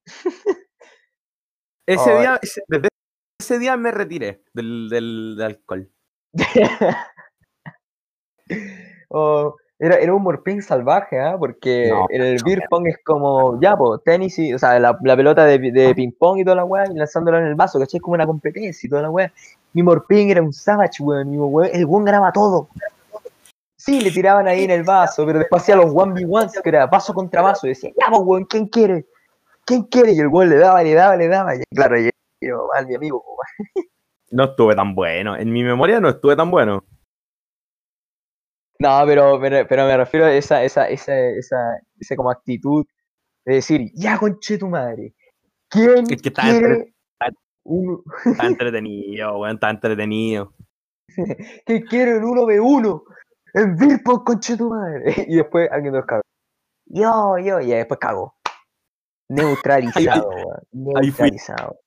Ese 1.86 2.18
día, 2.18 2.38
ese- 2.42 2.62
desde 2.66 2.88
ese 3.46 3.58
día 3.60 3.76
me 3.76 3.92
retiré 3.92 4.42
del, 4.52 4.88
del, 4.88 5.34
del 5.36 5.46
alcohol. 5.46 5.88
Oh, 9.08 9.54
era, 9.78 9.96
era 9.96 10.12
un 10.12 10.22
morping 10.22 10.60
salvaje, 10.60 11.20
¿ah? 11.20 11.36
Porque 11.38 11.88
No, 11.88 12.06
el 12.10 12.32
macho, 12.32 12.44
beer 12.44 12.62
pong 12.68 12.88
es 12.88 12.96
como, 13.04 13.60
ya, 13.60 13.76
pues, 13.76 14.02
tenis 14.04 14.36
y, 14.38 14.52
o 14.52 14.58
sea, 14.58 14.78
la, 14.80 14.98
la 15.00 15.16
pelota 15.16 15.44
de, 15.44 15.58
de 15.58 15.94
ping 15.94 16.10
pong 16.10 16.40
y 16.40 16.44
toda 16.44 16.56
la 16.56 16.64
weá, 16.64 16.84
y 16.90 16.94
lanzándola 16.94 17.38
en 17.38 17.46
el 17.46 17.54
vaso, 17.54 17.78
¿cachai? 17.78 17.98
Es 17.98 18.02
como 18.02 18.14
una 18.14 18.26
competencia 18.26 18.86
y 18.86 18.90
toda 18.90 19.02
la 19.02 19.10
weá. 19.10 19.32
Mi 19.74 19.82
morping 19.82 20.28
era 20.28 20.42
un 20.42 20.52
savage, 20.52 21.02
weón, 21.02 21.30
mi 21.30 21.38
weón, 21.38 21.70
el 21.72 21.86
weón 21.86 22.04
ganaba 22.04 22.32
todo. 22.32 22.68
Sí, 23.76 24.00
le 24.00 24.10
tiraban 24.10 24.48
ahí 24.48 24.64
en 24.64 24.72
el 24.72 24.82
vaso, 24.82 25.24
pero 25.24 25.38
después 25.38 25.62
hacía 25.62 25.76
los 25.76 25.92
1v1s, 25.92 26.62
que 26.62 26.68
era 26.68 26.86
vaso 26.86 27.14
contra 27.14 27.42
vaso, 27.42 27.66
y 27.66 27.70
decía, 27.70 27.90
ya, 27.90 28.06
pues, 28.10 28.22
weón, 28.24 28.44
¿quién 28.44 28.66
quiere? 28.66 29.06
¿Quién 29.64 29.84
quiere? 29.84 30.12
Y 30.12 30.18
el 30.18 30.28
weón 30.28 30.50
le 30.50 30.56
daba, 30.56 30.82
le 30.82 30.94
daba, 30.94 31.16
le 31.16 31.28
daba, 31.28 31.54
y 31.54 31.62
claro, 31.74 31.96
yo, 31.98 32.10
mi 32.86 32.94
amigo. 32.94 33.24
No 34.30 34.44
estuve 34.44 34.74
tan 34.74 34.94
bueno. 34.94 35.36
En 35.36 35.52
mi 35.52 35.62
memoria 35.62 36.00
no 36.00 36.08
estuve 36.08 36.36
tan 36.36 36.50
bueno. 36.50 36.84
No, 38.78 39.02
pero, 39.06 39.40
pero, 39.40 39.66
pero 39.68 39.86
me 39.86 39.96
refiero 39.96 40.26
a 40.26 40.32
esa, 40.32 40.62
esa, 40.62 40.88
esa, 40.88 41.16
esa, 41.30 41.56
esa 41.98 42.16
como 42.16 42.30
actitud 42.30 42.84
de 43.44 43.54
decir, 43.54 43.90
ya 43.94 44.18
conche 44.18 44.58
tu 44.58 44.68
madre. 44.68 45.14
¿Quién 45.68 46.04
Es 46.10 46.20
que 46.20 46.28
está 46.28 46.42
quiere 46.42 46.92
un, 47.64 48.02
Está 48.24 48.46
entretenido, 48.46 49.38
weón, 49.38 49.54
está 49.54 49.70
entretenido. 49.70 50.52
que 51.66 51.82
quiere 51.84 52.16
el 52.16 52.22
1v1 52.22 53.02
en 53.54 53.76
Beerpong 53.76 54.24
conche 54.24 54.56
tu 54.56 54.68
madre? 54.68 55.14
Y 55.28 55.36
después 55.36 55.70
alguien 55.70 55.94
los 55.94 56.04
cabros. 56.04 56.24
Yo, 56.86 57.38
yo, 57.38 57.60
y 57.60 57.68
después 57.68 57.98
cago. 57.98 58.34
Neutralizado, 59.28 60.28
weón. 60.28 60.60
Neutralizado. 60.72 61.80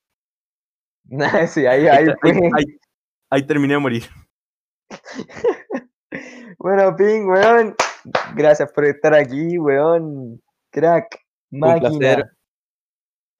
sí, 1.48 1.66
ahí, 1.66 1.88
ahí 1.88 2.08
Ahí, 2.08 2.14
fue. 2.22 2.32
ahí- 2.56 2.80
ahí 3.30 3.46
terminé 3.48 3.74
de 3.76 3.80
morir. 3.80 4.04
Bueno, 6.58 6.96
Ping, 6.96 7.26
weón. 7.28 7.76
Gracias 8.36 8.72
por 8.74 8.84
estar 8.86 9.14
aquí, 9.14 9.58
weón. 9.58 10.42
Crack, 10.72 11.20
máquina. 11.52 11.90
placer. 11.90 12.32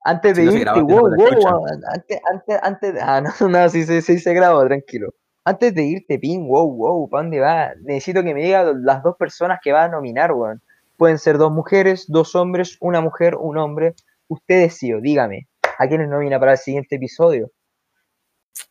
Antes 0.06 0.36
de 0.38 0.42
Si 0.44 0.48
no 0.48 0.54
irte, 0.54 0.64
graba, 0.64 0.82
wow, 0.84 1.18
wow, 1.18 1.66
antes, 1.94 2.20
antes, 2.32 2.60
antes, 2.64 2.94
de- 2.94 3.02
ah, 3.02 3.20
no, 3.22 3.30
no, 3.50 3.70
sí, 3.70 3.84
sí, 3.86 4.02
sí 4.02 4.20
se 4.20 4.34
grabó, 4.34 4.66
tranquilo. 4.66 5.10
Antes 5.44 5.74
de 5.76 5.84
irte, 5.84 6.18
Ping, 6.20 6.48
wow, 6.48 6.72
wow, 6.74 7.10
¿para 7.10 7.24
dónde 7.24 7.40
va? 7.40 7.74
Necesito 7.84 8.24
que 8.24 8.34
me 8.34 8.42
diga 8.44 8.72
las 8.74 9.04
dos 9.04 9.16
personas 9.18 9.60
que 9.62 9.72
va 9.74 9.84
a 9.86 9.90
nominar, 9.90 10.32
weón. 10.32 10.62
Pueden 10.96 11.18
ser 11.18 11.38
dos 11.38 11.52
mujeres, 11.52 12.06
dos 12.08 12.36
hombres, 12.36 12.78
una 12.80 13.02
mujer, 13.02 13.36
un 13.36 13.58
hombre. 13.58 13.96
Usted 14.28 14.62
decide, 14.62 15.00
dígame, 15.02 15.48
¿a 15.78 15.88
quiénes 15.88 16.08
nomina 16.10 16.40
para 16.40 16.54
el 16.54 16.58
siguiente 16.58 16.96
episodio? 16.96 17.52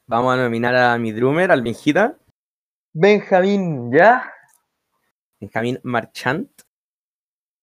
Vamos 0.09 0.33
a 0.35 0.37
nominar 0.39 0.75
a 0.75 0.99
mi 0.99 1.13
drummer, 1.13 1.51
al 1.51 1.61
Benjita, 1.63 2.17
Benjamín, 2.95 3.93
¿ya? 3.93 4.33
Benjamín 5.39 5.79
Marchant. 5.83 6.51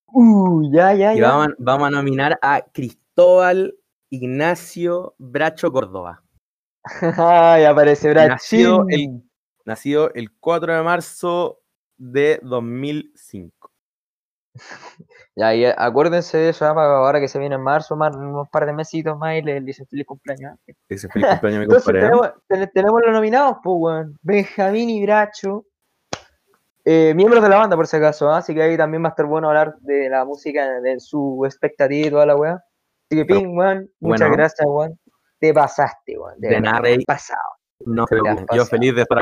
Uh, 0.05 0.71
ya, 0.71 0.93
ya, 0.93 1.13
Y 1.15 1.19
ya. 1.19 1.27
vamos, 1.29 1.47
a- 1.47 1.55
vamos 1.58 1.88
a 1.88 1.91
nominar 1.91 2.38
a 2.41 2.62
Cristóbal 2.71 3.75
Ignacio 4.12 5.15
Bracho 5.17 5.71
Córdoba. 5.71 6.23
Ay, 7.17 7.65
aparece 7.65 8.13
Nació 8.13 8.84
Brachín. 8.86 9.29
Nacido 9.65 10.13
el 10.13 10.31
4 10.39 10.75
de 10.75 10.84
marzo 10.84 11.60
de 11.97 12.39
2005. 12.43 13.71
Ya, 15.37 15.53
y 15.53 15.65
acuérdense 15.65 16.37
de 16.37 16.49
eso, 16.49 16.65
ah, 16.65 16.69
ahora 16.71 17.19
que 17.19 17.27
se 17.27 17.37
viene 17.37 17.55
en 17.55 17.61
marzo, 17.61 17.97
más, 17.97 18.15
unos 18.15 18.47
par 18.47 18.65
de 18.65 18.71
mesitos 18.71 19.17
más 19.17 19.35
y 19.35 19.41
le 19.41 19.59
dicen 19.59 19.85
feliz 19.85 20.05
cumpleaños. 20.05 20.57
Ese 20.87 21.09
feliz 21.09 21.27
cumpleaños, 21.27 21.59
mi 21.59 21.63
Entonces. 21.65 21.89
¿eh? 21.93 21.99
tenemos, 21.99 22.31
ten- 22.47 22.71
tenemos 22.73 23.01
los 23.05 23.11
nominados, 23.13 23.57
pues, 23.61 23.75
weón. 23.77 24.17
Benjamín 24.21 24.89
y 24.89 25.05
Bracho. 25.05 25.65
eh, 26.85 27.13
miembros 27.15 27.43
de 27.43 27.49
la 27.49 27.57
banda, 27.57 27.75
por 27.75 27.85
si 27.85 27.97
acaso, 27.97 28.29
así 28.31 28.53
que 28.55 28.61
ahí 28.63 28.77
también 28.77 29.03
va 29.03 29.07
a 29.07 29.09
estar 29.09 29.25
bueno 29.25 29.49
hablar 29.49 29.75
de 29.79 30.07
la 30.09 30.23
música, 30.23 30.79
de 30.79 31.01
su 31.01 31.41
expectativa 31.43 32.07
y 32.07 32.11
toda 32.11 32.25
la 32.27 32.37
weá. 32.37 32.53
Así 32.53 33.17
que, 33.19 33.25
Ping, 33.25 33.57
weón, 33.57 33.89
muchas 33.99 34.29
bueno. 34.29 34.35
gracias, 34.37 34.65
weón. 34.65 34.97
Te 35.37 35.53
pasaste, 35.53 36.17
weón. 36.17 36.39
De 36.39 36.47
verdad, 36.47 36.81
nada, 36.81 36.95
pasado. 37.05 37.41
No, 37.85 38.05
yo 38.53 38.65
feliz 38.65 38.95
de 38.95 39.01
estar 39.01 39.21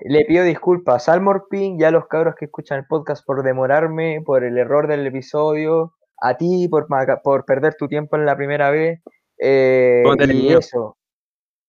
Le 0.00 0.24
pido 0.24 0.44
disculpas 0.44 1.08
al 1.08 1.20
Morpin 1.20 1.78
y 1.78 1.84
a 1.84 1.90
los 1.90 2.06
cabros 2.08 2.34
que 2.34 2.46
escuchan 2.46 2.78
el 2.78 2.86
podcast 2.86 3.24
por 3.24 3.42
demorarme, 3.42 4.20
por 4.24 4.42
el 4.42 4.58
error 4.58 4.88
del 4.88 5.06
episodio, 5.06 5.94
a 6.20 6.36
ti 6.36 6.68
por, 6.68 6.86
perder 7.44 7.74
tu 7.74 7.88
tiempo 7.88 8.16
en 8.16 8.26
la 8.26 8.36
primera 8.36 8.70
vez. 8.70 9.00
eh, 9.38 10.02
y 10.28 10.52
eso. 10.52 10.96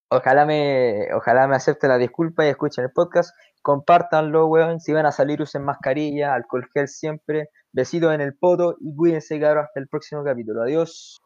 Ojalá 0.09 0.45
me, 0.45 1.11
ojalá 1.15 1.47
me 1.47 1.55
acepten 1.55 1.89
la 1.89 1.97
disculpa 1.97 2.45
y 2.45 2.49
escuchen 2.49 2.83
el 2.83 2.91
podcast. 2.91 3.35
Compártanlo, 3.63 4.45
weón. 4.45 4.79
Si 4.79 4.93
van 4.93 5.07
a 5.07 5.11
salir, 5.11 5.41
usen 5.41 5.63
mascarilla, 5.63 6.35
alcohol 6.35 6.67
gel 6.71 6.87
siempre. 6.87 7.49
Besitos 7.71 8.13
en 8.13 8.21
el 8.21 8.35
poto 8.37 8.75
y 8.79 8.95
cuídense, 8.95 9.39
cabros. 9.39 9.65
Hasta 9.65 9.79
el 9.79 9.87
próximo 9.87 10.23
capítulo. 10.23 10.61
Adiós. 10.61 11.22